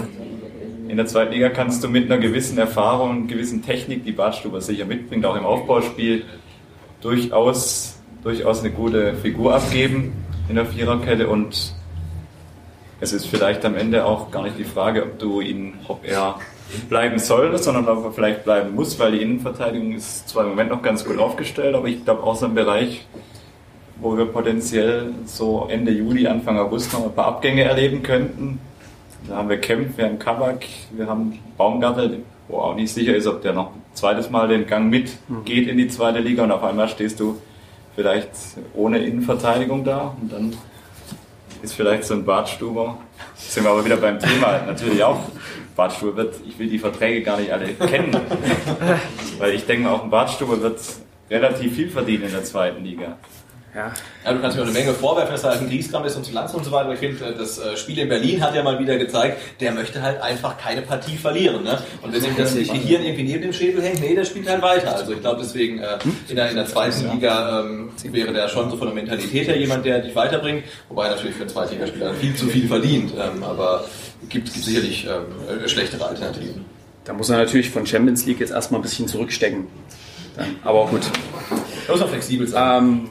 In 0.90 0.97
der 0.97 1.06
zweiten 1.06 1.32
Liga 1.32 1.50
kannst 1.50 1.85
du 1.85 1.88
mit 1.88 2.11
einer 2.11 2.20
gewissen 2.20 2.58
Erfahrung 2.58 3.28
gewissen 3.28 3.65
Technik, 3.65 4.04
die 4.04 4.10
Badstuber 4.10 4.60
sicher 4.60 4.86
mitbringt, 4.86 5.25
auch 5.25 5.36
im 5.36 5.47
Aufbauspiel, 5.47 6.25
durchaus, 7.00 8.00
durchaus 8.25 8.58
eine 8.58 8.73
gute 8.73 9.15
Figur 9.15 9.54
abgeben 9.54 10.12
in 10.49 10.56
der 10.56 10.67
Viererkette 10.67 11.28
und 11.28 11.76
es 13.00 13.12
ist 13.12 13.26
vielleicht 13.26 13.65
am 13.65 13.76
Ende 13.76 14.04
auch 14.04 14.32
gar 14.32 14.43
nicht 14.43 14.58
die 14.58 14.65
Frage, 14.65 15.04
ob 15.04 15.21
du 15.21 15.41
ihn, 15.41 15.75
ob 15.86 16.04
er 16.04 16.41
bleiben 16.88 17.21
soll, 17.21 17.56
sondern 17.56 17.86
ob 17.86 18.06
er 18.06 18.10
vielleicht 18.10 18.43
bleiben 18.43 18.75
muss, 18.75 18.99
weil 18.99 19.12
die 19.12 19.23
Innenverteidigung 19.23 19.93
ist 19.93 20.28
zwar 20.28 20.43
im 20.43 20.50
Moment 20.50 20.71
noch 20.71 20.82
ganz 20.82 21.04
gut 21.04 21.21
aufgestellt, 21.21 21.76
aber 21.76 21.86
ich 21.86 22.04
glaube 22.04 22.25
auch 22.25 22.34
so 22.34 22.47
ein 22.47 22.54
Bereich, 22.54 23.06
wo 24.00 24.19
wir 24.19 24.25
potenziell 24.25 25.15
so 25.25 25.69
Ende 25.71 25.93
Juli, 25.93 26.26
Anfang 26.26 26.58
August 26.58 26.93
noch 26.93 27.04
ein 27.04 27.15
paar 27.15 27.26
Abgänge 27.26 27.62
erleben 27.62 28.02
könnten. 28.02 28.58
Da 29.28 29.37
haben 29.37 29.49
wir 29.49 29.59
Kempf, 29.59 29.97
wir 29.97 30.06
haben 30.06 30.19
Kabak, 30.19 30.65
wir 30.93 31.06
haben 31.06 31.39
Baumgartel, 31.56 32.23
wo 32.49 32.59
auch 32.59 32.75
nicht 32.75 32.93
sicher 32.93 33.15
ist, 33.15 33.26
ob 33.26 33.43
der 33.43 33.52
noch 33.52 33.69
ein 33.69 33.83
zweites 33.95 34.30
Mal 34.30 34.49
den 34.49 34.67
Gang 34.67 34.91
mitgeht 34.91 35.69
in 35.69 35.76
die 35.76 35.89
zweite 35.89 36.21
Liga 36.21 36.45
und 36.45 36.50
auf 36.50 36.63
einmal 36.65 36.89
stehst 36.89 37.21
du 37.21 37.41
vielleicht 37.95 38.30
ohne 38.75 38.99
Innenverteidigung 38.99 39.85
da 39.85 40.15
und 40.21 40.33
dann 40.33 40.56
ist 41.63 41.75
vielleicht 41.75 42.04
so 42.04 42.15
ein 42.15 42.25
Bartstuber. 42.25 42.99
Jetzt 43.37 43.52
sind 43.52 43.65
wir 43.65 43.71
aber 43.71 43.85
wieder 43.85 43.99
beim 43.99 44.19
Thema 44.19 44.63
natürlich 44.67 45.02
auch. 45.04 45.21
Bartstuber 45.76 46.17
wird, 46.17 46.37
ich 46.47 46.59
will 46.59 46.69
die 46.69 46.78
Verträge 46.78 47.23
gar 47.23 47.39
nicht 47.39 47.52
alle 47.52 47.69
kennen, 47.75 48.17
weil 49.39 49.54
ich 49.54 49.67
denke 49.67 49.85
mal, 49.85 49.95
auch 49.95 50.04
ein 50.04 50.11
Bartstuber 50.11 50.61
wird 50.61 50.80
relativ 51.30 51.75
viel 51.75 51.89
verdienen 51.89 52.25
in 52.25 52.33
der 52.33 52.45
zweiten 52.45 52.85
Liga. 52.85 53.17
Ja. 53.75 53.93
Ja, 54.25 54.33
du 54.33 54.41
kannst 54.41 54.56
mir 54.56 54.65
auch 54.65 54.69
eine 54.69 54.76
Menge 54.76 54.93
vorwerfen, 54.93 55.33
dass 55.33 55.45
er 55.45 55.50
halt 55.50 55.61
ein 55.61 55.69
Griesgram 55.69 56.04
ist 56.04 56.17
und 56.17 56.25
zu 56.25 56.33
Lanz 56.33 56.52
und 56.54 56.65
so 56.65 56.73
weiter. 56.73 56.87
Aber 56.87 56.95
ich 56.95 57.00
finde, 57.00 57.25
äh, 57.25 57.37
das 57.37 57.59
äh, 57.59 57.76
Spiel 57.76 57.99
in 57.99 58.09
Berlin 58.09 58.43
hat 58.43 58.54
ja 58.54 58.65
mal 58.65 58.78
wieder 58.80 58.99
gezeigt, 58.99 59.39
der 59.61 59.73
möchte 59.73 60.02
halt 60.02 60.21
einfach 60.21 60.59
keine 60.59 60.83
Partie 60.83 61.17
verlieren. 61.17 61.63
Ne? 61.63 61.78
Und 62.02 62.13
wenn 62.13 62.25
ihm 62.25 62.37
das 62.37 62.54
Gehirn 62.54 63.04
irgendwie 63.04 63.23
neben 63.23 63.43
dem 63.43 63.52
Schädel 63.52 63.83
hängt, 63.83 64.00
nee, 64.00 64.15
der 64.15 64.25
spielt 64.25 64.49
halt 64.49 64.61
weiter. 64.61 64.97
Also 64.97 65.13
ich 65.13 65.21
glaube 65.21 65.41
deswegen, 65.41 65.78
äh, 65.78 65.99
in, 66.28 66.37
der, 66.37 66.50
in 66.50 66.56
der 66.56 66.67
zweiten 66.67 67.13
Liga 67.13 67.61
ähm, 67.61 67.91
wäre 68.04 68.33
der 68.33 68.49
schon 68.49 68.71
so 68.71 68.76
von 68.76 68.89
der 68.89 68.95
Mentalität 68.95 69.47
her 69.47 69.56
jemand, 69.56 69.85
der 69.85 70.00
dich 70.00 70.17
weiterbringt. 70.17 70.65
Wobei 70.89 71.09
natürlich 71.09 71.35
für 71.35 71.43
einen 71.43 71.50
Zweitligaspieler 71.50 72.15
viel 72.15 72.35
zu 72.35 72.47
viel 72.47 72.67
verdient. 72.67 73.13
Ähm, 73.13 73.45
aber 73.45 73.85
gibt, 74.28 74.52
gibt 74.52 74.65
sicherlich 74.65 75.06
ähm, 75.06 75.63
äh, 75.65 75.69
schlechtere 75.69 76.09
Alternativen. 76.09 76.65
Da 77.04 77.13
muss 77.13 77.30
er 77.30 77.39
natürlich 77.39 77.71
von 77.71 77.87
Champions 77.87 78.26
League 78.26 78.41
jetzt 78.41 78.52
erstmal 78.52 78.80
ein 78.80 78.83
bisschen 78.83 79.06
zurückstecken. 79.06 79.69
Dann, 80.37 80.56
aber 80.65 80.87
gut. 80.87 81.02
Da 81.87 81.93
muss 81.93 82.00
man 82.00 82.09
flexibel 82.11 82.47
sein. 82.47 82.85
Ähm, 82.85 83.11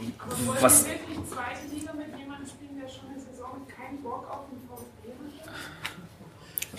was, 0.60 0.86
wirklich 0.86 1.18
zweite 1.30 1.74
Liga 1.74 1.94
mit 1.94 2.18
jemandem 2.20 2.48
spielen, 2.48 2.80
der 2.82 2.90
schon 2.90 3.10
eine 3.10 3.20
Saison 3.20 3.62
keinen 3.68 4.02
Bock 4.02 4.28
auf 4.30 4.46
den 4.50 4.60
VfB 4.68 5.10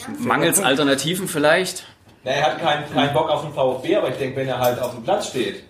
hat? 0.09 0.21
mangels 0.21 0.61
Alternativen 0.61 1.29
vielleicht? 1.29 1.87
Na, 2.25 2.33
er 2.33 2.43
hat 2.45 2.61
keinen, 2.61 2.93
keinen 2.93 3.15
Bock 3.15 3.31
auf 3.31 3.43
den 3.43 3.53
VfB, 3.53 3.97
aber 3.97 4.11
ich 4.11 4.17
denke, 4.17 4.37
wenn 4.37 4.49
er 4.49 4.59
halt 4.59 4.81
auf 4.81 4.95
dem 4.95 5.05
Platz 5.05 5.29
steht, 5.29 5.65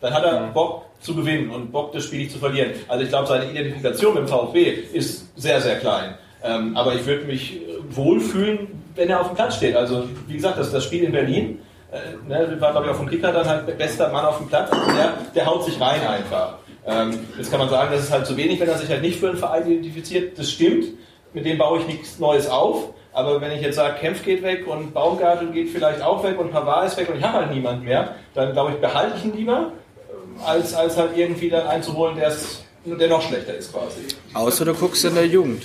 dann 0.00 0.12
hat 0.12 0.24
er 0.24 0.48
Bock 0.48 0.86
zu 1.00 1.14
gewinnen 1.14 1.50
und 1.50 1.72
Bock, 1.72 1.92
das 1.92 2.04
Spiel 2.04 2.20
nicht 2.20 2.32
zu 2.32 2.38
verlieren. 2.38 2.72
Also 2.88 3.04
ich 3.04 3.10
glaube, 3.10 3.26
seine 3.26 3.50
Identifikation 3.50 4.14
mit 4.14 4.24
dem 4.24 4.28
VfB 4.28 4.70
ist 4.92 5.26
sehr, 5.36 5.60
sehr 5.60 5.78
klein. 5.78 6.14
Ähm, 6.44 6.76
aber 6.76 6.94
ich 6.94 7.06
würde 7.06 7.24
mich 7.24 7.56
äh, 7.56 7.78
wohlfühlen, 7.90 8.68
wenn 8.94 9.10
er 9.10 9.20
auf 9.20 9.28
dem 9.28 9.36
Platz 9.36 9.56
steht. 9.56 9.76
Also 9.76 10.08
wie 10.26 10.34
gesagt, 10.34 10.58
das, 10.58 10.72
das 10.72 10.84
Spiel 10.84 11.04
in 11.04 11.12
Berlin, 11.12 11.60
äh, 11.92 12.28
ne, 12.28 12.56
war 12.60 12.72
glaube 12.72 12.86
ich 12.86 12.92
auf 12.92 12.98
dem 12.98 13.08
Kicker 13.08 13.32
dann 13.32 13.46
halt 13.46 13.78
bester 13.78 14.10
Mann 14.10 14.24
auf 14.24 14.38
dem 14.38 14.48
Platz. 14.48 14.72
Also 14.72 14.92
der, 14.92 15.12
der 15.34 15.46
haut 15.46 15.64
sich 15.64 15.80
rein 15.80 16.00
einfach. 16.06 16.58
Ähm, 16.86 17.18
jetzt 17.38 17.50
kann 17.50 17.60
man 17.60 17.68
sagen, 17.68 17.90
das 17.92 18.04
ist 18.04 18.10
halt 18.10 18.26
zu 18.26 18.36
wenig, 18.36 18.58
wenn 18.60 18.68
er 18.68 18.78
sich 18.78 18.88
halt 18.88 19.02
nicht 19.02 19.20
für 19.20 19.28
einen 19.28 19.38
Verein 19.38 19.66
identifiziert. 19.70 20.38
Das 20.38 20.50
stimmt. 20.50 20.86
Mit 21.32 21.46
dem 21.46 21.58
baue 21.58 21.80
ich 21.80 21.86
nichts 21.86 22.18
Neues 22.18 22.48
auf. 22.48 22.92
Aber 23.12 23.40
wenn 23.40 23.52
ich 23.52 23.60
jetzt 23.60 23.76
sage, 23.76 23.98
Kempf 23.98 24.24
geht 24.24 24.42
weg 24.42 24.66
und 24.66 24.94
Baumgartel 24.94 25.48
geht 25.48 25.70
vielleicht 25.70 26.00
auch 26.02 26.24
weg 26.24 26.38
und 26.38 26.50
Pavard 26.50 26.86
ist 26.86 26.96
weg 26.96 27.10
und 27.10 27.18
ich 27.18 27.22
habe 27.22 27.38
halt 27.38 27.54
niemand 27.54 27.84
mehr, 27.84 28.14
dann 28.34 28.52
glaube 28.52 28.72
ich, 28.72 28.78
behalte 28.78 29.18
ich 29.18 29.24
ihn 29.26 29.36
lieber, 29.36 29.72
ähm, 30.10 30.40
als, 30.44 30.72
als 30.74 30.96
halt 30.96 31.16
irgendwie 31.16 31.50
dann 31.50 31.66
einzuholen, 31.66 32.16
der, 32.16 33.08
noch 33.08 33.22
schlechter 33.22 33.54
ist 33.54 33.70
quasi. 33.70 34.00
Außer 34.32 34.64
du 34.64 34.74
guckst 34.74 35.04
in 35.04 35.14
der 35.14 35.26
Jugend. 35.26 35.64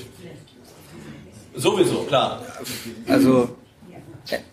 Sowieso, 1.55 2.03
klar. 2.03 2.41
Also, 3.07 3.49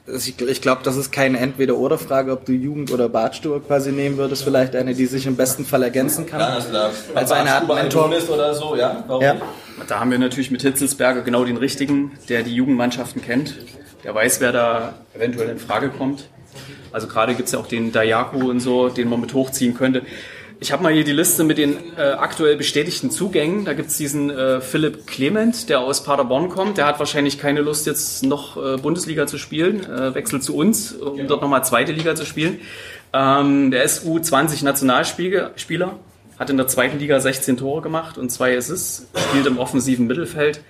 ich, 0.06 0.40
ich 0.40 0.60
glaube, 0.60 0.82
das 0.84 0.96
ist 0.96 1.10
keine 1.10 1.38
Entweder-Oder-Frage, 1.38 2.32
ob 2.32 2.44
du 2.44 2.52
Jugend 2.52 2.92
oder 2.92 3.08
Bartstuber 3.08 3.60
quasi 3.60 3.90
nehmen 3.92 4.16
würdest. 4.16 4.44
Vielleicht 4.44 4.76
eine, 4.76 4.94
die 4.94 5.06
sich 5.06 5.26
im 5.26 5.37
besten 5.37 5.64
Fall 5.64 5.82
ergänzen 5.82 6.26
kann. 6.26 6.40
Ja, 6.40 6.48
also 6.48 6.72
da 6.72 6.90
Als 7.14 7.32
eine 7.32 7.52
Art 7.52 7.68
ein 7.68 7.76
Mentor. 7.76 8.02
Journalist 8.02 8.30
oder 8.30 8.54
so, 8.54 8.76
ja? 8.76 9.02
Warum 9.06 9.22
Ja. 9.22 9.37
Da 9.88 9.98
haben 9.98 10.10
wir 10.10 10.18
natürlich 10.18 10.52
mit 10.52 10.62
Hitzelsberger 10.62 11.22
genau 11.22 11.44
den 11.44 11.56
richtigen, 11.56 12.12
der 12.28 12.44
die 12.44 12.54
Jugendmannschaften 12.54 13.22
kennt. 13.22 13.56
Der 14.04 14.14
weiß, 14.14 14.40
wer 14.40 14.52
da 14.52 14.94
eventuell 15.14 15.48
in 15.48 15.58
Frage 15.58 15.88
kommt. 15.88 16.28
Also 16.92 17.08
gerade 17.08 17.34
gibt 17.34 17.46
es 17.46 17.52
ja 17.52 17.58
auch 17.58 17.66
den 17.66 17.90
Dayaku 17.90 18.50
und 18.50 18.60
so, 18.60 18.88
den 18.88 19.08
man 19.08 19.20
mit 19.20 19.34
hochziehen 19.34 19.74
könnte. 19.74 20.02
Ich 20.60 20.72
habe 20.72 20.82
mal 20.82 20.92
hier 20.92 21.04
die 21.04 21.12
Liste 21.12 21.44
mit 21.44 21.58
den 21.58 21.76
äh, 21.96 22.00
aktuell 22.00 22.56
bestätigten 22.56 23.10
Zugängen. 23.10 23.64
Da 23.64 23.74
gibt 23.74 23.88
es 23.88 23.96
diesen 23.96 24.30
äh, 24.30 24.60
Philipp 24.60 25.06
Clement, 25.06 25.68
der 25.68 25.80
aus 25.80 26.04
Paderborn 26.04 26.48
kommt. 26.48 26.78
Der 26.78 26.86
hat 26.86 26.98
wahrscheinlich 26.98 27.38
keine 27.38 27.60
Lust, 27.60 27.86
jetzt 27.86 28.22
noch 28.24 28.56
äh, 28.56 28.76
Bundesliga 28.76 29.26
zu 29.26 29.36
spielen. 29.36 29.84
Äh, 29.84 30.14
wechselt 30.14 30.44
zu 30.44 30.56
uns, 30.56 30.92
um 30.92 31.26
dort 31.26 31.42
nochmal 31.42 31.64
zweite 31.64 31.92
Liga 31.92 32.14
zu 32.14 32.24
spielen. 32.24 32.60
Ähm, 33.12 33.70
der 33.70 33.82
ist 33.82 34.06
U20-Nationalspieler, 34.06 35.98
hat 36.38 36.50
in 36.50 36.56
der 36.56 36.68
zweiten 36.68 36.98
Liga 36.98 37.20
16 37.20 37.56
Tore 37.56 37.82
gemacht 37.82 38.16
und 38.16 38.30
zwei 38.30 38.56
Assists, 38.56 39.08
spielt 39.28 39.46
im 39.46 39.58
offensiven 39.58 40.06
Mittelfeld. 40.06 40.62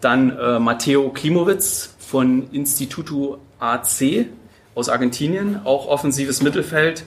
Dann 0.00 0.36
äh, 0.38 0.58
Matteo 0.58 1.10
Klimowitz 1.10 1.94
von 1.98 2.50
Instituto 2.52 3.38
AC 3.58 4.26
aus 4.74 4.88
Argentinien, 4.88 5.60
auch 5.64 5.88
offensives 5.88 6.42
Mittelfeld, 6.42 7.04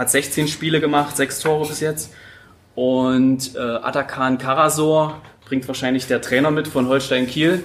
hat 0.00 0.08
16 0.08 0.48
Spiele 0.48 0.80
gemacht, 0.80 1.14
sechs 1.14 1.40
Tore 1.40 1.68
bis 1.68 1.80
jetzt. 1.80 2.14
Und 2.74 3.54
äh, 3.54 3.58
Atakan 3.58 4.38
Karasor 4.38 5.20
bringt 5.44 5.68
wahrscheinlich 5.68 6.06
der 6.06 6.22
Trainer 6.22 6.50
mit 6.50 6.68
von 6.68 6.88
Holstein 6.88 7.26
Kiel, 7.26 7.62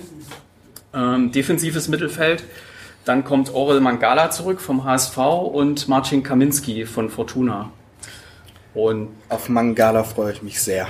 ähm, 0.93 1.31
defensives 1.31 1.87
Mittelfeld. 1.87 2.43
Dann 3.05 3.23
kommt 3.23 3.53
Orel 3.53 3.79
Mangala 3.79 4.31
zurück 4.31 4.59
vom 4.59 4.83
HSV 4.83 5.17
und 5.17 5.87
Marcin 5.87 6.23
Kaminski 6.23 6.85
von 6.85 7.09
Fortuna. 7.09 7.71
Und 8.73 9.15
auf 9.29 9.47
Mangala 9.47 10.03
freue 10.03 10.33
ich 10.33 10.41
mich 10.41 10.59
sehr. 10.59 10.87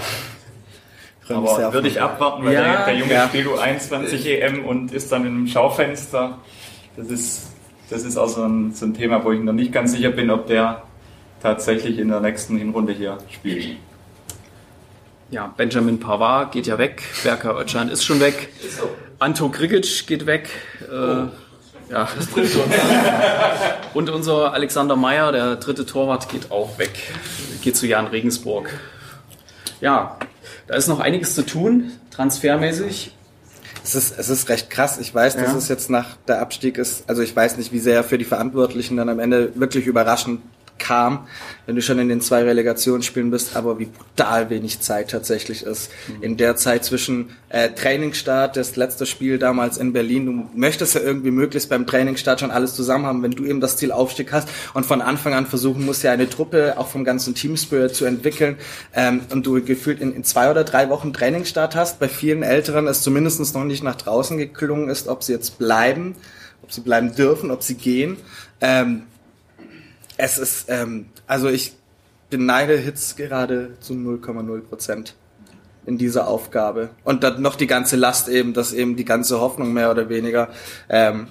Freue 1.22 1.42
mich 1.42 1.52
sehr 1.52 1.74
würde 1.74 1.88
ich 1.90 2.02
abwarten, 2.02 2.44
weil 2.44 2.54
Ja, 2.56 2.62
der, 2.62 2.86
der 2.86 2.96
Junge 2.96 3.14
ja. 3.14 3.28
spielt 3.28 3.48
U21 3.48 4.26
EM 4.26 4.66
und 4.66 4.92
ist 4.92 5.12
dann 5.12 5.28
im 5.28 5.46
Schaufenster. 5.46 6.40
Das 6.98 7.06
ist, 7.06 7.52
das 7.92 8.04
ist 8.04 8.18
auch 8.18 8.30
so 8.30 8.42
ein, 8.46 8.74
so 8.74 8.88
ein 8.88 8.96
Thema, 8.96 9.24
wo 9.24 9.32
ich 9.32 9.42
noch 9.42 9.54
nicht 9.54 9.72
ganz 9.72 9.92
sicher 9.92 10.10
bin, 10.10 10.32
ob 10.32 10.48
der 10.48 10.82
tatsächlich 11.46 12.00
in 12.00 12.08
der 12.10 12.22
nächsten 12.22 12.58
Hinrunde 12.58 12.92
hier 12.94 13.20
spielt. 13.32 13.78
ja, 15.30 15.54
Benjamin 15.56 16.00
Pavard 16.00 16.52
geht 16.52 16.66
ja 16.66 16.78
weg, 16.80 17.04
Berker 17.24 17.56
Özcan 17.60 17.90
ist 17.90 18.04
schon 18.04 18.20
weg, 18.20 18.50
Anto 19.20 19.50
Grigic 19.50 20.08
geht 20.08 20.26
weg. 20.26 20.50
Äh, 20.92 21.28
ja. 21.92 22.08
Und 23.94 24.10
unser 24.10 24.54
Alexander 24.54 24.96
Meyer, 24.96 25.32
der 25.32 25.56
dritte 25.58 25.86
Torwart, 25.86 26.30
geht 26.30 26.50
auch 26.52 26.80
weg. 26.80 26.92
Geht 27.62 27.78
zu 27.78 27.86
Jan 27.86 28.08
Regensburg. 28.08 28.70
Ja, 29.82 30.18
da 30.68 30.76
ist 30.76 30.88
noch 30.88 31.00
einiges 31.00 31.36
zu 31.36 31.46
tun, 31.46 31.92
transfermäßig. 32.10 33.12
Es 33.84 33.94
ist, 33.94 34.18
es 34.18 34.30
ist 34.30 34.50
recht 34.50 34.72
krass. 34.72 34.98
Ich 34.98 35.14
weiß, 35.14 35.36
dass 35.36 35.52
Ja. 35.52 35.58
es 35.58 35.68
jetzt 35.70 35.92
nach 35.92 36.18
der 36.28 36.42
Abstieg 36.42 36.80
ist. 36.80 37.08
Also 37.08 37.22
ich 37.22 37.36
weiß 37.36 37.58
nicht, 37.58 37.72
wie 37.72 37.80
sehr 37.80 38.04
für 38.04 38.18
die 38.18 38.26
Verantwortlichen 38.26 38.98
dann 38.98 39.10
am 39.10 39.20
Ende 39.20 39.52
wirklich 39.56 39.86
überraschend 39.86 40.42
kam, 40.86 41.28
wenn 41.66 41.76
du 41.76 41.82
schon 41.82 41.98
in 42.00 42.10
den 42.10 42.22
zwei 42.22 42.44
Relegationsspielen 42.44 43.32
bist, 43.32 43.56
aber 43.56 43.80
wie 43.80 43.86
brutal 43.86 44.50
wenig 44.50 44.82
Zeit 44.82 45.10
tatsächlich 45.10 45.64
ist. 45.64 45.92
In 46.22 46.38
der 46.38 46.56
Zeit 46.56 46.86
zwischen 46.86 47.32
äh, 47.50 47.72
Trainingsstart, 47.72 48.56
das 48.56 48.76
letzte 48.76 49.06
Spiel 49.06 49.40
damals 49.40 49.78
in 49.78 49.94
Berlin, 49.94 50.26
du 50.26 50.50
möchtest 50.54 50.96
ja 50.96 51.02
irgendwie 51.02 51.32
möglichst 51.32 51.70
beim 51.70 51.88
Trainingsstart 51.88 52.42
schon 52.42 52.52
alles 52.52 52.76
zusammen 52.76 53.06
haben, 53.06 53.24
wenn 53.24 53.32
du 53.32 53.46
eben 53.46 53.62
das 53.62 53.78
Ziel 53.78 53.92
Aufstieg 53.92 54.32
hast 54.32 54.48
und 54.74 54.86
von 54.86 55.02
Anfang 55.02 55.34
an 55.34 55.48
versuchen 55.48 55.86
musst, 55.86 56.04
ja 56.04 56.12
eine 56.12 56.30
Truppe 56.30 56.76
auch 56.78 56.88
vom 56.88 57.04
ganzen 57.04 57.34
Teamspirit 57.34 57.96
zu 57.96 58.06
entwickeln 58.06 58.58
ähm, 58.94 59.22
und 59.32 59.46
du 59.46 59.64
gefühlt 59.64 60.00
in, 60.02 60.14
in 60.14 60.24
zwei 60.24 60.52
oder 60.52 60.64
drei 60.64 60.90
Wochen 60.90 61.14
Trainingsstart 61.14 61.76
hast. 61.76 62.00
Bei 62.00 62.08
vielen 62.08 62.44
Älteren 62.44 62.88
es 62.88 63.02
zumindest 63.02 63.56
noch 63.56 63.64
nicht 63.64 63.84
nach 63.84 63.96
draußen 63.96 64.38
geklungen 64.38 64.90
ist, 64.90 65.08
ob 65.08 65.24
sie 65.24 65.34
jetzt 65.34 65.58
bleiben, 65.58 66.16
ob 66.62 66.72
sie 66.72 66.82
bleiben 66.82 67.16
dürfen, 67.16 67.50
ob 67.50 67.64
sie 67.64 67.76
gehen. 67.76 68.18
Ähm, 68.62 69.04
es 70.18 70.38
ist, 70.38 70.66
ähm, 70.70 71.08
also 71.28 71.50
ich 71.50 71.74
beneide 72.30 72.78
Hitz 72.78 73.16
gerade 73.16 73.78
zu 73.80 73.94
0,0 73.94 74.62
Prozent 74.62 75.16
in 75.86 75.98
dieser 75.98 76.28
Aufgabe. 76.28 76.90
Und 77.04 77.24
dann 77.24 77.42
noch 77.42 77.56
die 77.56 77.68
ganze 77.68 77.96
Last 77.96 78.28
eben, 78.28 78.54
dass 78.54 78.74
eben 78.74 78.96
die 78.96 79.06
ganze 79.06 79.40
Hoffnung 79.40 79.74
mehr 79.74 79.92
oder 79.92 80.10
weniger 80.10 80.50
ähm, 80.90 81.28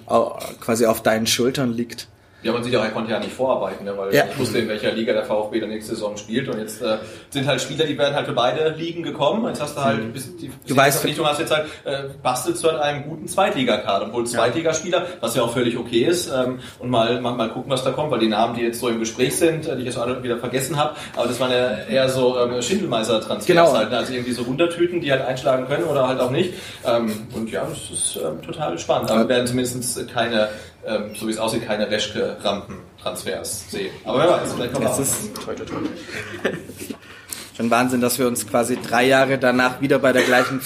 quasi 0.61 0.85
auf 0.85 1.03
deinen 1.03 1.27
Schultern 1.27 1.73
liegt. 1.73 2.07
Ja, 2.45 2.51
man 2.53 2.63
sieht 2.63 2.73
ja, 2.73 2.83
er 2.83 2.91
konnte 2.91 3.11
ja 3.11 3.19
nicht 3.19 3.33
vorarbeiten, 3.33 3.85
ne, 3.85 3.97
weil 3.97 4.13
Ja. 4.13 4.23
ich 4.31 4.37
wusste, 4.37 4.59
in 4.59 4.67
welcher 4.67 4.91
Liga 4.91 5.13
der 5.13 5.23
VfB 5.25 5.59
der 5.59 5.67
nächste 5.67 5.95
Saison 5.95 6.15
spielt. 6.15 6.47
Und 6.47 6.59
jetzt 6.59 6.79
äh, 6.81 6.97
sind 7.31 7.47
halt 7.47 7.59
Spieler, 7.59 7.85
die 7.85 7.97
werden 7.97 8.13
halt 8.13 8.27
für 8.27 8.33
beide 8.33 8.69
Ligen 8.69 9.01
gekommen. 9.01 9.45
Jetzt 9.47 9.61
hast 9.61 9.75
du 9.75 9.83
halt 9.83 10.13
bis 10.13 10.35
die 10.37 10.49
Mhm. 10.49 10.51
Du 10.67 10.75
weißt- 10.75 10.91
Verpflichtung 10.91 11.25
hast 11.25 11.39
jetzt 11.39 11.51
halt 11.51 11.65
äh, 11.85 12.03
bastelst 12.21 12.63
du 12.63 12.69
an 12.69 12.75
einem 12.77 13.03
guten 13.09 13.27
Zweitligakader, 13.27 14.05
obwohl 14.05 14.25
Zweitligaspieler, 14.27 15.07
was 15.21 15.35
ja 15.35 15.41
auch 15.41 15.51
völlig 15.53 15.75
okay 15.75 16.03
ist. 16.05 16.29
Ähm, 16.31 16.59
und 16.77 16.89
mal, 16.91 17.19
mal 17.19 17.31
mal 17.33 17.49
gucken, 17.49 17.71
was 17.71 17.83
da 17.83 17.89
kommt, 17.91 18.11
weil 18.11 18.19
die 18.19 18.27
Namen, 18.29 18.53
die 18.55 18.61
jetzt 18.61 18.79
so 18.79 18.89
im 18.89 18.99
Gespräch 18.99 19.35
sind, 19.35 19.67
äh, 19.67 19.73
die 19.75 19.79
ich 19.81 19.87
jetzt 19.87 19.97
alle 19.97 20.21
wieder 20.21 20.37
vergessen 20.37 20.77
habe, 20.77 20.95
aber 21.15 21.27
das 21.27 21.39
waren 21.39 21.49
ja 21.51 21.77
eher 21.89 22.07
so 22.09 22.37
ähm, 22.39 22.61
Schindelmeister-Transfers 22.61 23.45
Genau. 23.47 23.73
halt, 23.73 23.89
ne? 23.89 23.97
also 23.97 24.13
irgendwie 24.13 24.33
so 24.33 24.45
Wundertüten, 24.45 25.01
die 25.01 25.11
halt 25.11 25.25
einschlagen 25.25 25.65
können 25.67 25.85
oder 25.85 26.07
halt 26.07 26.19
auch 26.19 26.29
nicht. 26.31 26.53
Ähm, 26.85 27.11
und 27.33 27.49
ja, 27.51 27.65
das 27.67 27.89
ist 27.89 28.17
ähm, 28.23 28.39
total 28.43 28.77
spannend. 28.77 29.09
Aber 29.09 29.21
wir 29.21 29.29
werden 29.29 29.47
zumindest 29.47 30.07
keine, 30.13 30.49
ähm, 30.85 31.15
so 31.15 31.27
wie 31.27 31.31
es 31.31 31.37
aussieht, 31.37 31.65
keine 31.65 31.89
Reschke-Rampen-Transfers 31.89 33.71
sehen. 33.71 33.91
Aber 34.03 34.19
wer 34.19 34.29
weiß, 34.29 34.53
vielleicht 34.53 34.73
kommt 34.73 34.85
Es 34.85 34.91
auch. 34.91 34.99
ist 34.99 35.29
schon 37.57 37.69
Wahnsinn, 37.69 38.01
dass 38.01 38.19
wir 38.19 38.27
uns 38.27 38.47
quasi 38.47 38.77
drei 38.81 39.05
Jahre 39.05 39.37
danach 39.37 39.81
wieder 39.81 39.99
bei 39.99 40.11
der 40.13 40.23
gleichen 40.23 40.61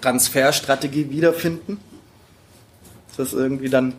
Transferstrategie 0.00 1.10
wiederfinden. 1.10 1.78
Ist 3.10 3.18
das 3.18 3.32
irgendwie 3.32 3.68
dann 3.68 3.94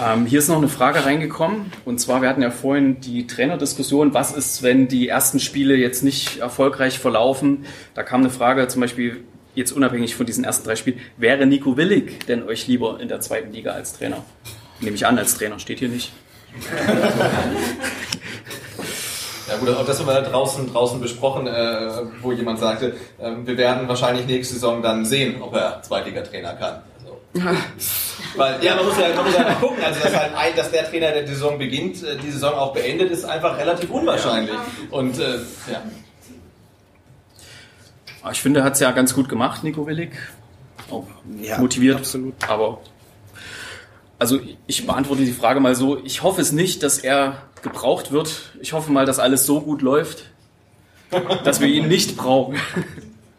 Ähm, 0.00 0.26
hier 0.26 0.38
ist 0.38 0.48
noch 0.48 0.58
eine 0.58 0.68
Frage 0.68 1.04
reingekommen. 1.04 1.72
Und 1.84 1.98
zwar, 1.98 2.22
wir 2.22 2.28
hatten 2.28 2.42
ja 2.42 2.52
vorhin 2.52 3.00
die 3.00 3.26
Trainerdiskussion, 3.26 4.14
was 4.14 4.30
ist, 4.30 4.62
wenn 4.62 4.86
die 4.86 5.08
ersten 5.08 5.40
Spiele 5.40 5.74
jetzt 5.74 6.04
nicht 6.04 6.38
erfolgreich 6.38 7.00
verlaufen? 7.00 7.64
Da 7.94 8.04
kam 8.04 8.20
eine 8.20 8.30
Frage 8.30 8.68
zum 8.68 8.80
Beispiel, 8.80 9.24
jetzt 9.58 9.72
unabhängig 9.72 10.14
von 10.14 10.24
diesen 10.24 10.44
ersten 10.44 10.66
drei 10.66 10.76
Spielen, 10.76 11.00
wäre 11.16 11.44
Nico 11.46 11.76
Willig 11.76 12.26
denn 12.26 12.42
euch 12.44 12.66
lieber 12.66 12.98
in 13.00 13.08
der 13.08 13.20
zweiten 13.20 13.52
Liga 13.52 13.72
als 13.72 13.92
Trainer? 13.92 14.24
Nehme 14.80 14.96
ich 14.96 15.06
an, 15.06 15.18
als 15.18 15.36
Trainer, 15.36 15.58
steht 15.58 15.80
hier 15.80 15.88
nicht. 15.88 16.12
Ja 19.48 19.56
gut, 19.56 19.70
auch 19.70 19.86
das 19.86 19.98
haben 19.98 20.06
wir 20.06 20.14
da 20.14 20.28
draußen, 20.28 20.70
draußen 20.70 21.00
besprochen, 21.00 21.46
äh, 21.46 21.90
wo 22.20 22.32
jemand 22.32 22.58
sagte, 22.58 22.94
äh, 23.18 23.30
wir 23.44 23.56
werden 23.56 23.88
wahrscheinlich 23.88 24.26
nächste 24.26 24.54
Saison 24.54 24.82
dann 24.82 25.06
sehen, 25.06 25.40
ob 25.40 25.54
er 25.54 25.80
Zweitligatrainer 25.82 26.52
kann. 26.52 26.82
Also. 26.98 27.48
Weil, 28.36 28.62
ja, 28.62 28.74
man 28.76 28.84
muss 28.84 28.98
ja, 28.98 29.08
man 29.14 29.24
muss 29.24 29.34
ja 29.34 29.44
mal 29.44 29.54
gucken, 29.54 29.82
also 29.82 30.00
dass, 30.00 30.14
halt 30.14 30.34
ein, 30.36 30.54
dass 30.54 30.70
der 30.70 30.88
Trainer, 30.90 31.12
der 31.12 31.22
die 31.22 31.32
Saison 31.32 31.56
beginnt, 31.58 32.02
äh, 32.02 32.16
die 32.16 32.30
Saison 32.30 32.52
auch 32.54 32.74
beendet, 32.74 33.10
ist 33.10 33.24
einfach 33.24 33.56
relativ 33.56 33.90
unwahrscheinlich. 33.90 34.56
Und 34.90 35.18
äh, 35.18 35.36
ja. 35.72 35.82
Aber 38.22 38.32
ich 38.32 38.40
finde, 38.40 38.60
er 38.60 38.64
hat 38.64 38.74
es 38.74 38.80
ja 38.80 38.90
ganz 38.90 39.14
gut 39.14 39.28
gemacht, 39.28 39.64
Nico 39.64 39.86
Willig. 39.86 40.10
Auch 40.90 41.04
Ja, 41.40 41.58
motiviert. 41.58 41.98
absolut. 41.98 42.34
Aber 42.48 42.80
also 44.18 44.40
ich 44.66 44.86
beantworte 44.86 45.24
die 45.24 45.32
Frage 45.32 45.60
mal 45.60 45.74
so. 45.74 46.02
Ich 46.04 46.22
hoffe 46.22 46.40
es 46.40 46.52
nicht, 46.52 46.82
dass 46.82 46.98
er 46.98 47.42
gebraucht 47.62 48.10
wird. 48.10 48.52
Ich 48.60 48.72
hoffe 48.72 48.90
mal, 48.90 49.06
dass 49.06 49.18
alles 49.18 49.46
so 49.46 49.60
gut 49.60 49.82
läuft, 49.82 50.24
dass 51.44 51.60
wir 51.60 51.68
ihn 51.68 51.88
nicht 51.88 52.16
brauchen. 52.16 52.56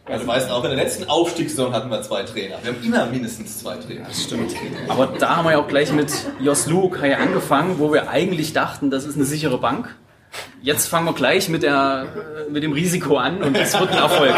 Also 0.05 0.25
weißt 0.25 0.49
auch 0.49 0.63
in 0.63 0.71
der 0.71 0.79
letzten 0.83 1.03
Aufstiegssaison 1.07 1.71
hatten 1.73 1.89
wir 1.89 2.01
zwei 2.01 2.23
Trainer. 2.23 2.55
Wir 2.63 2.73
haben 2.73 2.83
immer 2.83 3.05
mindestens 3.05 3.59
zwei 3.59 3.75
Trainer. 3.75 4.05
Das 4.07 4.23
stimmt. 4.23 4.55
Aber 4.87 5.07
da 5.07 5.35
haben 5.37 5.45
wir 5.45 5.51
ja 5.51 5.59
auch 5.59 5.67
gleich 5.67 5.91
mit 5.91 6.11
Jos 6.39 6.65
Lukai 6.67 7.15
angefangen, 7.15 7.77
wo 7.77 7.93
wir 7.93 8.09
eigentlich 8.09 8.53
dachten, 8.53 8.89
das 8.89 9.05
ist 9.05 9.15
eine 9.15 9.25
sichere 9.25 9.59
Bank. 9.59 9.95
Jetzt 10.61 10.87
fangen 10.87 11.05
wir 11.05 11.13
gleich 11.13 11.49
mit, 11.49 11.63
der, 11.63 12.07
äh, 12.47 12.51
mit 12.51 12.63
dem 12.63 12.73
Risiko 12.73 13.17
an 13.17 13.41
und 13.41 13.57
es 13.57 13.79
wird 13.79 13.91
ein 13.91 13.97
Erfolg. 13.97 14.35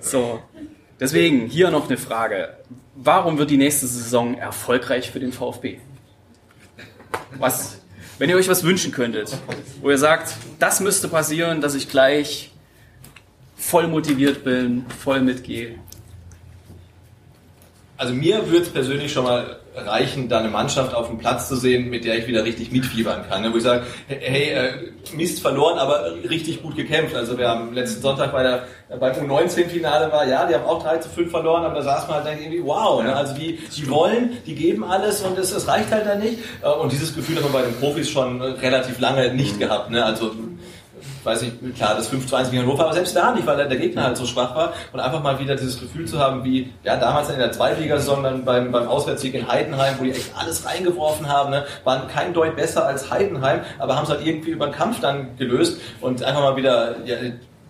So. 0.00 0.42
Deswegen 1.00 1.46
hier 1.46 1.70
noch 1.70 1.88
eine 1.88 1.96
Frage. 1.96 2.56
Warum 2.94 3.38
wird 3.38 3.50
die 3.50 3.56
nächste 3.56 3.86
Saison 3.86 4.36
erfolgreich 4.36 5.10
für 5.10 5.18
den 5.18 5.32
VfB? 5.32 5.78
Was, 7.38 7.80
wenn 8.18 8.28
ihr 8.28 8.36
euch 8.36 8.48
was 8.48 8.62
wünschen 8.62 8.92
könntet, 8.92 9.36
wo 9.80 9.90
ihr 9.90 9.98
sagt, 9.98 10.34
das 10.58 10.80
müsste 10.80 11.08
passieren, 11.08 11.60
dass 11.60 11.74
ich 11.74 11.88
gleich 11.88 12.52
voll 13.56 13.88
motiviert 13.88 14.44
bin, 14.44 14.84
voll 15.02 15.22
mitgehe. 15.22 15.78
Also 17.96 18.14
mir 18.14 18.46
würde 18.48 18.66
es 18.66 18.72
persönlich 18.72 19.12
schon 19.12 19.24
mal 19.24 19.61
reichen, 19.74 20.28
da 20.28 20.38
eine 20.38 20.48
Mannschaft 20.48 20.94
auf 20.94 21.08
dem 21.08 21.18
Platz 21.18 21.48
zu 21.48 21.56
sehen, 21.56 21.88
mit 21.88 22.04
der 22.04 22.18
ich 22.18 22.26
wieder 22.26 22.44
richtig 22.44 22.72
mitfiebern 22.72 23.24
kann. 23.28 23.42
ne? 23.42 23.52
Wo 23.52 23.56
ich 23.56 23.62
sage, 23.62 23.84
hey, 24.06 24.50
äh, 24.50 24.70
Mist 25.16 25.40
verloren, 25.40 25.78
aber 25.78 26.14
richtig 26.28 26.62
gut 26.62 26.76
gekämpft. 26.76 27.14
Also 27.16 27.38
wir 27.38 27.48
haben 27.48 27.72
letzten 27.72 28.02
Sonntag 28.02 28.32
bei 28.32 28.42
der 28.42 28.64
beim 29.00 29.12
U19-Finale 29.12 30.12
war, 30.12 30.26
ja, 30.26 30.46
die 30.46 30.54
haben 30.54 30.64
auch 30.64 30.82
3 30.82 30.98
zu 30.98 31.08
5 31.08 31.30
verloren, 31.30 31.64
aber 31.64 31.76
da 31.76 31.82
saß 31.82 32.08
man 32.08 32.24
halt 32.24 32.40
irgendwie, 32.40 32.62
wow, 32.62 33.02
ne? 33.02 33.14
also 33.14 33.34
die, 33.34 33.58
die 33.74 33.88
wollen, 33.88 34.36
die 34.46 34.54
geben 34.54 34.84
alles 34.84 35.22
und 35.22 35.38
es, 35.38 35.50
es 35.52 35.66
reicht 35.66 35.90
halt 35.90 36.06
dann 36.06 36.20
nicht. 36.20 36.38
Äh, 36.62 36.68
Und 36.68 36.92
dieses 36.92 37.14
Gefühl 37.14 37.36
hat 37.36 37.44
man 37.44 37.52
bei 37.52 37.62
den 37.62 37.74
Profis 37.76 38.10
schon 38.10 38.42
relativ 38.42 38.98
lange 39.00 39.32
nicht 39.32 39.58
gehabt. 39.58 39.90
Ne? 39.90 40.04
Also 40.04 40.32
weiß 41.24 41.42
nicht, 41.42 41.76
klar, 41.76 41.94
das 41.96 42.08
5 42.08 42.26
zu 42.26 42.36
1 42.36 42.50
gegen 42.50 42.62
Hannover, 42.62 42.84
aber 42.84 42.94
selbst 42.94 43.14
da 43.14 43.32
nicht, 43.32 43.46
weil 43.46 43.56
der 43.56 43.76
Gegner 43.76 44.04
halt 44.04 44.16
so 44.16 44.26
schwach 44.26 44.54
war. 44.54 44.72
Und 44.92 45.00
einfach 45.00 45.22
mal 45.22 45.38
wieder 45.38 45.56
dieses 45.56 45.80
Gefühl 45.80 46.06
zu 46.06 46.18
haben, 46.18 46.44
wie 46.44 46.72
ja 46.84 46.96
damals 46.96 47.30
in 47.30 47.38
der 47.38 47.52
Zweitligasaison 47.52 48.22
dann 48.22 48.44
beim, 48.44 48.72
beim 48.72 48.88
Auswärtssieg 48.88 49.34
in 49.34 49.48
Heidenheim, 49.48 49.94
wo 49.98 50.04
die 50.04 50.10
echt 50.10 50.30
alles 50.36 50.66
reingeworfen 50.66 51.28
haben, 51.28 51.50
ne? 51.50 51.64
waren 51.84 52.08
kein 52.08 52.32
Deut 52.34 52.56
besser 52.56 52.86
als 52.86 53.10
Heidenheim, 53.10 53.60
aber 53.78 53.96
haben 53.96 54.04
es 54.04 54.10
halt 54.10 54.26
irgendwie 54.26 54.50
über 54.50 54.66
den 54.66 54.74
Kampf 54.74 55.00
dann 55.00 55.36
gelöst 55.36 55.80
und 56.00 56.22
einfach 56.22 56.42
mal 56.42 56.56
wieder 56.56 56.96
ja, 57.04 57.16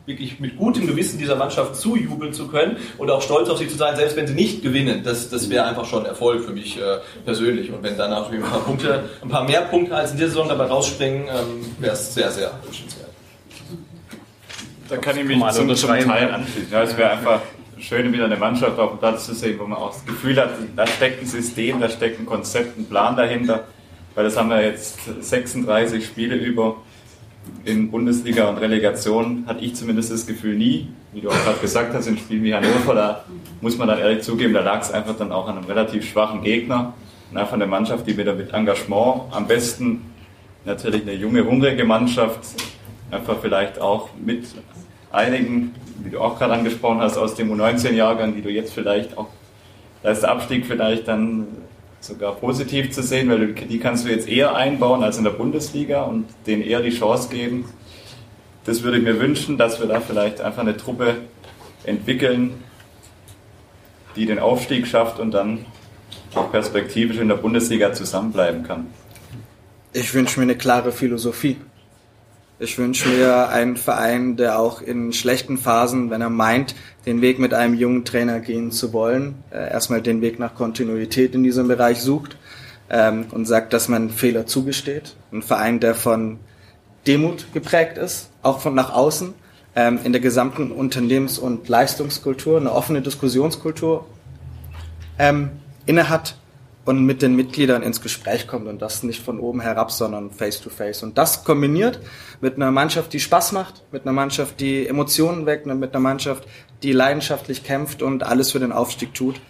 wirklich 0.07 0.41
mit 0.41 0.57
gutem 0.57 0.87
Gewissen 0.87 1.19
dieser 1.19 1.37
Mannschaft 1.37 1.77
zujubeln 1.77 2.33
zu 2.33 2.49
können 2.49 2.77
und 2.99 3.11
auch 3.11 3.23
stolz 3.23 3.49
auf 3.49 3.59
sie 3.59 3.69
zu 3.69 3.77
sein, 3.77 3.97
selbst 3.97 4.17
wenn 4.17 4.27
sie 4.27 4.35
nicht 4.35 4.62
gewinnen. 4.62 5.03
Das, 5.05 5.29
das 5.29 5.49
wäre 5.49 5.65
einfach 5.65 5.85
schon 5.85 6.07
Erfolg 6.07 6.45
für 6.45 6.53
mich 6.53 6.79
äh, 6.79 6.99
persönlich. 7.25 7.71
Und 7.71 7.83
wenn 7.83 7.97
natürlich 7.97 8.45
ein 8.45 8.51
paar 8.51 8.61
Punkte, 8.61 9.05
ein 9.23 9.29
paar 9.29 9.45
mehr 9.45 9.62
Punkte 9.62 9.95
als 9.95 10.12
in 10.12 10.17
dieser 10.17 10.31
Saison 10.31 10.49
dabei 10.49 10.65
rausspringen, 10.65 11.29
ähm, 11.29 11.67
wäre 11.79 11.93
es 11.93 12.15
sehr, 12.15 12.31
sehr 12.31 12.51
wünschenswert. 12.65 13.02
Da 14.92 14.98
kann 14.98 15.16
ich 15.16 15.24
mich 15.24 15.38
man 15.38 15.55
zum, 15.55 15.74
zum 15.74 15.88
Teil 15.88 16.31
anschließen. 16.31 16.70
Ja, 16.70 16.83
es 16.83 16.94
wäre 16.98 17.12
einfach 17.12 17.40
Schöne, 17.78 18.12
wieder 18.12 18.26
eine 18.26 18.37
Mannschaft 18.37 18.78
auf 18.78 18.90
dem 18.90 18.98
Platz 18.98 19.24
zu 19.24 19.35
sehen, 19.35 19.59
wo 19.59 19.66
man 19.66 19.78
auch 19.78 19.94
das 19.94 20.05
Gefühl 20.05 20.37
hat, 20.37 20.50
da 20.76 20.87
steckt 20.87 21.22
ein 21.22 21.26
System, 21.26 21.81
da 21.81 21.88
steckt 21.88 22.20
ein 22.20 22.26
Konzept, 22.26 22.78
ein 22.78 22.85
Plan 22.85 23.16
dahinter. 23.16 23.64
Weil 24.14 24.24
das 24.24 24.37
haben 24.37 24.50
wir 24.50 24.62
jetzt 24.62 24.98
36 25.20 26.05
Spiele 26.05 26.37
über 26.37 26.76
in 27.64 27.90
Bundesliga 27.90 28.50
und 28.50 28.59
Relegation, 28.59 29.44
hatte 29.46 29.64
ich 29.64 29.74
zumindest 29.74 30.12
das 30.12 30.26
Gefühl 30.26 30.57
nie. 30.57 30.88
Wie 31.14 31.22
du 31.22 31.31
auch 31.31 31.42
gerade 31.42 31.59
gesagt 31.59 31.94
hast, 31.94 32.07
in 32.07 32.18
Spielen 32.18 32.44
wie 32.44 32.55
Hannover, 32.55 32.94
da 32.94 33.24
muss 33.62 33.78
man 33.78 33.88
dann 33.88 33.98
ehrlich 33.98 34.22
zugeben, 34.22 34.52
da 34.52 34.61
lag 34.61 34.83
es 34.83 34.90
einfach 34.90 35.16
dann 35.16 35.33
auch 35.33 35.48
an 35.48 35.57
einem 35.57 35.66
relativ 35.66 36.07
schwachen 36.07 36.42
Gegner 36.42 36.92
und 37.31 37.38
einfach 37.38 37.55
eine 37.55 37.66
Mannschaft, 37.66 38.07
die 38.07 38.18
wieder 38.18 38.35
mit 38.35 38.52
Engagement, 38.52 39.22
am 39.31 39.46
besten 39.46 40.02
natürlich 40.66 41.00
eine 41.00 41.14
junge, 41.14 41.46
hungrige 41.46 41.87
Mannschaft, 41.87 42.40
einfach 43.11 43.38
vielleicht 43.40 43.81
auch 43.81 44.11
mit 44.22 44.44
einigen, 45.12 45.75
wie 46.03 46.11
du 46.11 46.20
auch 46.20 46.38
gerade 46.38 46.55
angesprochen 46.55 47.01
hast, 47.01 47.16
aus 47.16 47.35
dem 47.35 47.53
U19-Jahrgang, 47.53 48.35
die 48.35 48.42
du 48.42 48.51
jetzt 48.51 48.72
vielleicht 48.72 49.16
auch, 49.16 49.29
da 50.03 50.11
ist 50.11 50.22
der 50.22 50.31
Abstieg 50.33 50.66
vielleicht 50.66 51.07
dann 51.07 51.46
sogar 52.01 52.35
positiv 52.35 52.90
zu 52.90 53.03
sehen, 53.03 53.31
weil 53.31 53.53
die 53.53 53.79
kannst 53.79 54.05
du 54.05 54.11
jetzt 54.11 54.29
eher 54.29 54.57
einbauen 54.57 55.05
als 55.05 55.18
in 55.18 55.25
der 55.25 55.31
Bundesliga 55.31 56.03
und 56.03 56.27
denen 56.46 56.62
eher 56.62 56.81
die 56.81 56.90
Chance 56.90 57.29
geben. 57.29 57.66
Das 58.64 58.83
würde 58.83 58.98
ich 58.98 59.05
mir 59.05 59.20
wünschen, 59.20 59.59
dass 59.59 59.81
wir 59.81 59.87
da 59.87 60.01
vielleicht 60.01 60.40
einfach 60.40 60.62
eine 60.62 60.77
Truppe 60.77 61.16
entwickeln, 61.85 62.55
die 64.16 64.27
den 64.27 64.38
Aufstieg 64.38 64.87
schafft 64.87 65.20
und 65.20 65.33
dann 65.33 65.64
auch 66.35 66.51
perspektivisch 66.51 67.18
in 67.18 67.29
der 67.29 67.37
Bundesliga 67.37 67.92
zusammenbleiben 67.92 68.64
kann. 68.64 68.87
Ich 69.92 70.12
wünsche 70.14 70.40
mir 70.40 70.44
eine 70.44 70.57
klare 70.57 70.90
Philosophie. 70.90 71.57
Ich 72.62 72.79
wünsche 72.79 73.09
mir 73.09 73.48
einen 73.48 73.77
Verein, 73.77 74.37
der 74.37 74.61
auch 74.61 74.81
in 74.83 75.12
schlechten 75.12 75.59
Phasen, 75.59 76.11
wenn 76.11 76.20
er 76.20 76.31
meint, 76.31 76.77
den 77.07 77.20
Weg 77.20 77.40
mit 77.40 77.55
einem 77.55 77.75
jungen 77.75 78.05
Trainer 78.05 78.38
gehen 78.38 78.70
zu 78.70 78.92
wollen, 78.92 79.35
äh, 79.51 79.68
erstmal 79.68 80.01
den 80.01 80.20
Weg 80.20 80.38
nach 80.38 80.55
Kontinuität 80.55 81.35
in 81.35 81.42
diesem 81.42 81.66
Bereich 81.66 82.01
sucht 82.01 82.37
ähm, 82.88 83.27
und 83.33 83.46
sagt, 83.46 83.72
dass 83.72 83.88
man 83.88 84.11
Fehler 84.11 84.46
zugesteht. 84.46 85.16
Ein 85.33 85.42
Verein, 85.42 85.81
der 85.81 85.96
von 85.96 86.38
Demut 87.05 87.53
geprägt 87.53 87.98
ist, 87.98 88.31
auch 88.42 88.61
von 88.61 88.77
nach 88.77 88.92
außen, 88.92 89.35
ähm, 89.75 89.98
in 90.05 90.12
der 90.12 90.20
gesamten 90.20 90.70
Unternehmens- 90.70 91.40
und 91.40 91.68
Leistungskultur, 91.68 92.61
eine 92.61 92.70
offene 92.70 93.03
Diskussionskultur 93.03 94.07
ähm, 95.18 95.51
innehat 95.85 96.37
und 96.85 97.05
mit 97.05 97.23
den 97.23 97.37
Mitgliedern 97.37 97.83
ins 97.83 98.01
Gespräch 98.01 98.49
kommt 98.49 98.66
und 98.66 98.83
das 98.83 99.03
nicht 99.03 99.23
von 99.23 99.38
oben 99.38 99.61
herab, 99.61 99.92
sondern 99.92 100.31
face 100.31 100.61
to 100.61 100.68
face. 100.68 101.03
Und 101.03 101.16
das 101.16 101.45
kombiniert 101.45 102.01
mit 102.40 102.57
einer 102.57 102.73
Mannschaft, 102.73 103.12
die 103.12 103.21
Spaß 103.21 103.53
macht, 103.53 103.83
mit 103.92 104.03
einer 104.03 104.12
Mannschaft, 104.12 104.59
die 104.61 104.87
Emotionen 104.87 105.47
weckt 105.47 105.66
mit 105.66 105.95
einer 105.95 106.01
Mannschaft, 106.01 106.47
die 106.83 106.92
leidenschaftlich 106.92 107.62
kämpft 107.62 108.03
und 108.03 108.25
alles 108.25 108.51
für 108.51 108.59
den 108.59 108.73
Aufstieg 108.73 109.14
tut. 109.14 109.40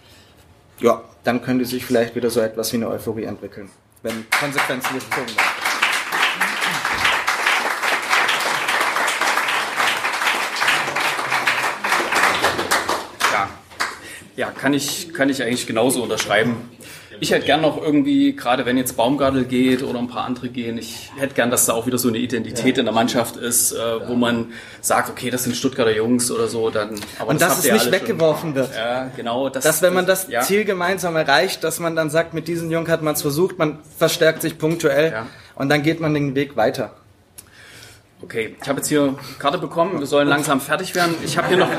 Ja, 0.79 1.01
dann 1.23 1.41
könnte 1.41 1.65
sich 1.65 1.85
vielleicht 1.85 2.15
wieder 2.15 2.29
so 2.29 2.39
etwas 2.39 2.71
wie 2.71 2.77
eine 2.77 2.89
Euphorie 2.89 3.23
entwickeln, 3.23 3.69
wenn 4.03 4.25
Konsequenzen 4.29 4.93
gezogen 4.93 5.15
werden. 5.15 5.63
Ja, 13.31 13.49
ja 14.35 14.51
kann, 14.51 14.73
ich, 14.75 15.13
kann 15.13 15.29
ich 15.29 15.41
eigentlich 15.41 15.65
genauso 15.65 16.03
unterschreiben. 16.03 16.69
Ich 17.23 17.31
hätte 17.31 17.45
gern 17.45 17.61
noch 17.61 17.81
irgendwie, 17.81 18.35
gerade 18.35 18.65
wenn 18.65 18.75
jetzt 18.75 18.97
Baumgartel 18.97 19.45
geht 19.45 19.81
oder 19.81 19.97
ein 19.97 20.09
paar 20.09 20.25
andere 20.25 20.49
gehen, 20.49 20.77
ich 20.77 21.09
hätte 21.17 21.33
gern, 21.35 21.49
dass 21.51 21.65
da 21.65 21.71
auch 21.71 21.85
wieder 21.87 21.97
so 21.97 22.09
eine 22.09 22.17
Identität 22.17 22.77
in 22.77 22.83
der 22.83 22.93
Mannschaft 22.93 23.37
ist, 23.37 23.71
äh, 23.71 23.77
wo 24.09 24.15
man 24.15 24.47
sagt, 24.81 25.09
okay, 25.09 25.29
das 25.29 25.45
sind 25.45 25.55
Stuttgarter 25.55 25.95
Jungs 25.95 26.29
oder 26.31 26.49
so. 26.49 26.69
Dann, 26.69 26.99
aber 27.19 27.29
und 27.29 27.39
dass 27.39 27.51
habt 27.55 27.63
es 27.65 27.71
nicht 27.71 27.91
weggeworfen 27.93 28.49
schon. 28.49 28.55
wird. 28.55 28.75
Ja, 28.75 29.09
genau. 29.15 29.47
Das, 29.47 29.63
dass 29.63 29.81
wenn 29.81 29.93
man 29.93 30.05
das 30.05 30.27
ja. 30.27 30.41
Ziel 30.41 30.65
gemeinsam 30.65 31.15
erreicht, 31.15 31.63
dass 31.63 31.79
man 31.79 31.95
dann 31.95 32.09
sagt, 32.09 32.33
mit 32.33 32.49
diesen 32.49 32.69
Jungen 32.69 32.89
hat 32.89 33.01
man 33.01 33.13
es 33.13 33.21
versucht, 33.21 33.57
man 33.57 33.79
verstärkt 33.97 34.41
sich 34.41 34.57
punktuell 34.57 35.13
Ja. 35.13 35.25
und 35.55 35.69
dann 35.69 35.81
geht 35.81 36.01
man 36.01 36.13
den 36.13 36.35
Weg 36.35 36.57
weiter. 36.57 36.91
Okay, 38.21 38.57
ich 38.61 38.67
habe 38.67 38.79
jetzt 38.79 38.89
hier 38.89 39.15
Karte 39.39 39.59
bekommen. 39.59 39.99
Wir 39.99 40.07
sollen 40.07 40.27
langsam 40.27 40.59
fertig 40.59 40.93
werden. 40.93 41.15
Ich 41.23 41.37
habe 41.37 41.47
hier 41.47 41.57
noch, 41.57 41.69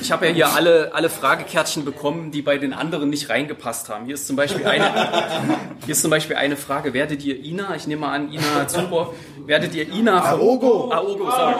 ich 0.00 0.12
habe 0.12 0.26
ja 0.26 0.32
hier 0.32 0.48
alle, 0.54 0.90
alle 0.94 1.10
Fragekärtchen 1.10 1.84
bekommen, 1.84 2.30
die 2.30 2.42
bei 2.42 2.58
den 2.58 2.72
anderen 2.72 3.10
nicht 3.10 3.28
reingepasst 3.28 3.88
haben. 3.88 4.06
Hier 4.06 4.14
ist 4.14 4.26
zum 4.26 4.36
Beispiel 4.36 4.66
eine, 4.66 4.84
hier 5.84 5.92
ist 5.92 6.02
zum 6.02 6.10
Beispiel 6.10 6.36
eine 6.36 6.56
Frage. 6.56 6.94
Werdet 6.94 7.24
ihr 7.24 7.42
Ina, 7.42 7.76
ich 7.76 7.86
nehme 7.86 8.02
mal 8.02 8.12
an, 8.14 8.32
Ina 8.32 8.68
Zuber, 8.68 9.12
werdet 9.46 9.74
ihr 9.74 9.88
Ina 9.88 10.22
Aogo. 10.22 10.90
Aogo, 10.92 11.30
sorry. 11.30 11.54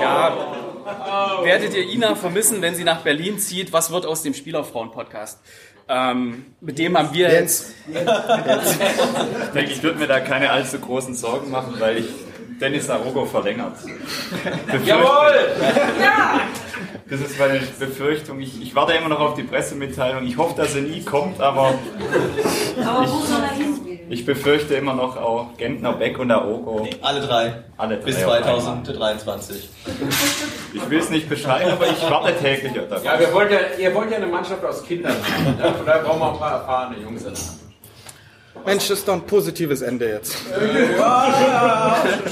Ja, 0.00 0.36
werdet 1.42 1.74
ihr 1.74 1.88
Ina 1.88 2.14
vermissen, 2.14 2.62
wenn 2.62 2.74
sie 2.74 2.84
nach 2.84 3.00
Berlin 3.00 3.38
zieht? 3.38 3.72
Was 3.72 3.90
wird 3.90 4.06
aus 4.06 4.22
dem 4.22 4.34
Spielerfrauen-Podcast? 4.34 5.40
Ähm, 5.88 6.46
mit 6.60 6.78
dem 6.78 6.96
haben 6.96 7.12
wir 7.12 7.30
jetzt, 7.32 7.74
Ich 7.88 7.94
denke, 9.54 9.72
ich 9.72 9.82
würde 9.82 9.98
mir 9.98 10.06
da 10.06 10.20
keine 10.20 10.50
allzu 10.50 10.78
großen 10.78 11.14
Sorgen 11.14 11.50
machen, 11.50 11.74
weil 11.78 11.98
ich 11.98 12.08
Dennis 12.60 12.88
Arogo 12.90 13.24
verlängert. 13.24 13.76
Jawohl! 14.84 15.34
Das 17.08 17.20
ist 17.20 17.38
meine 17.38 17.60
Befürchtung. 17.78 18.40
Ich, 18.40 18.60
ich 18.62 18.74
warte 18.74 18.92
immer 18.94 19.08
noch 19.08 19.20
auf 19.20 19.34
die 19.34 19.42
Pressemitteilung. 19.42 20.24
Ich 20.26 20.36
hoffe, 20.38 20.54
dass 20.56 20.72
sie 20.72 20.80
nie 20.80 21.02
kommt, 21.04 21.40
aber 21.40 21.74
Aber 22.84 23.00
wo 23.02 23.20
soll 23.20 23.42
er 23.42 23.54
hin? 23.56 23.78
ich 24.08 24.24
befürchte 24.26 24.74
immer 24.74 24.94
noch 24.94 25.16
auch 25.16 25.56
Gentner, 25.56 25.92
Beck 25.94 26.18
und 26.18 26.30
Aogo. 26.30 26.86
Alle 27.00 27.20
drei. 27.20 27.64
Alle 27.76 27.96
drei 27.98 28.04
Bis 28.04 28.22
auf 28.24 28.32
einmal. 28.32 28.60
2023. 28.60 29.68
Ich 30.74 30.90
will 30.90 30.98
es 30.98 31.10
nicht 31.10 31.28
beschreiben, 31.28 31.70
aber 31.70 31.86
ich 31.86 32.02
warte 32.10 32.34
täglich 32.36 32.72
darauf. 32.74 33.04
Ja, 33.04 33.18
wir 33.18 33.32
wollen 33.32 33.50
ja, 33.50 33.58
ihr 33.78 33.94
wollt 33.94 34.10
ja 34.10 34.16
eine 34.18 34.26
Mannschaft 34.26 34.64
aus 34.64 34.82
Kindern 34.84 35.12
haben. 35.14 35.74
Von 35.76 35.86
daher 35.86 36.02
brauchen 36.02 36.20
wir 36.20 36.32
ein 36.32 36.38
paar 36.38 36.52
erfahrene 36.52 36.98
Jungs. 37.02 37.24
Mensch, 38.64 38.88
das 38.88 38.98
ist 39.00 39.08
doch 39.08 39.14
ein 39.14 39.22
positives 39.22 39.82
Ende 39.82 40.08
jetzt. 40.08 40.36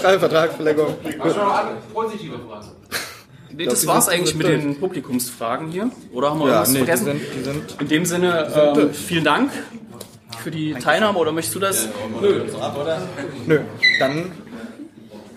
Drei 0.03 0.19
Vertragsverlängerung. 0.19 0.95
Hast 1.19 1.37
du 1.37 1.41
noch 1.41 1.55
andere 1.55 1.77
positive? 1.93 2.39
Nee, 3.53 3.65
das 3.65 3.81
die 3.81 3.87
war's 3.89 4.07
sind 4.07 4.15
eigentlich 4.15 4.35
mit 4.37 4.47
den 4.47 4.79
Publikumsfragen 4.79 5.69
hier. 5.69 5.91
Oder 6.13 6.31
haben 6.31 6.39
wir 6.41 6.47
Ja, 6.49 6.53
irgendwas 6.63 6.71
nee, 6.73 6.79
die 6.79 6.85
vergessen? 6.85 7.05
sind, 7.07 7.21
die 7.37 7.43
sind 7.43 7.81
In 7.81 7.89
dem 7.89 8.07
Sinne, 8.07 8.75
ähm, 8.77 8.95
vielen 8.95 9.25
Dank 9.25 9.51
für 10.43 10.51
die 10.53 10.75
Teilnahme. 10.75 11.19
Oder 11.19 11.33
möchtest 11.33 11.57
du 11.57 11.61
das? 11.61 11.89
Nö. 12.21 12.45
Ab, 12.61 12.79
oder? 12.81 13.03
Nö, 13.47 13.61
dann 13.99 14.31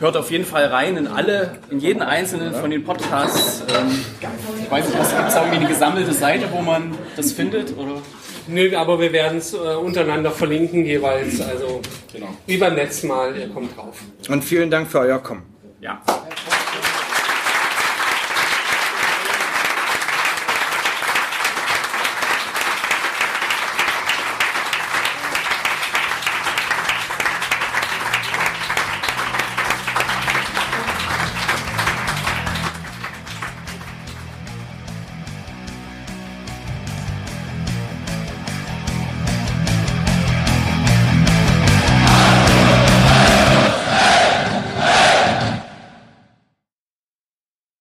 Hört 0.04 0.18
auf 0.18 0.32
jeden 0.32 0.44
Fall 0.44 0.66
rein 0.66 0.98
in 0.98 1.08
alle, 1.08 1.60
in 1.70 1.80
jeden 1.80 2.02
einzelnen 2.02 2.54
von 2.54 2.70
den 2.70 2.84
Podcasts. 2.84 3.64
Ähm, 3.70 4.04
ich 4.62 4.70
weiß 4.70 4.86
nicht, 4.90 4.98
gibt 4.98 5.30
es 5.30 5.36
irgendwie 5.36 5.56
eine 5.56 5.68
gesammelte 5.68 6.14
Seite, 6.14 6.48
wo 6.52 6.62
man 6.62 6.94
das 7.16 7.32
findet? 7.32 7.78
Oder? 7.78 8.02
Nö, 8.48 8.76
aber 8.76 9.00
wir 9.00 9.12
werden 9.14 9.38
es 9.38 9.54
äh, 9.54 9.58
untereinander 9.58 10.32
verlinken 10.32 10.86
jeweils. 10.86 11.40
Also 11.42 11.82
wie 12.46 12.58
beim 12.58 12.76
letzten 12.76 13.08
Mal, 13.08 13.36
ihr 13.38 13.50
kommt 13.50 13.76
drauf. 13.76 13.98
und 14.30 14.44
vielen 14.44 14.70
Dank 14.70 14.90
für 14.90 15.00
euer 15.00 15.20
Kommen. 15.20 15.44
Ja. 15.82 16.02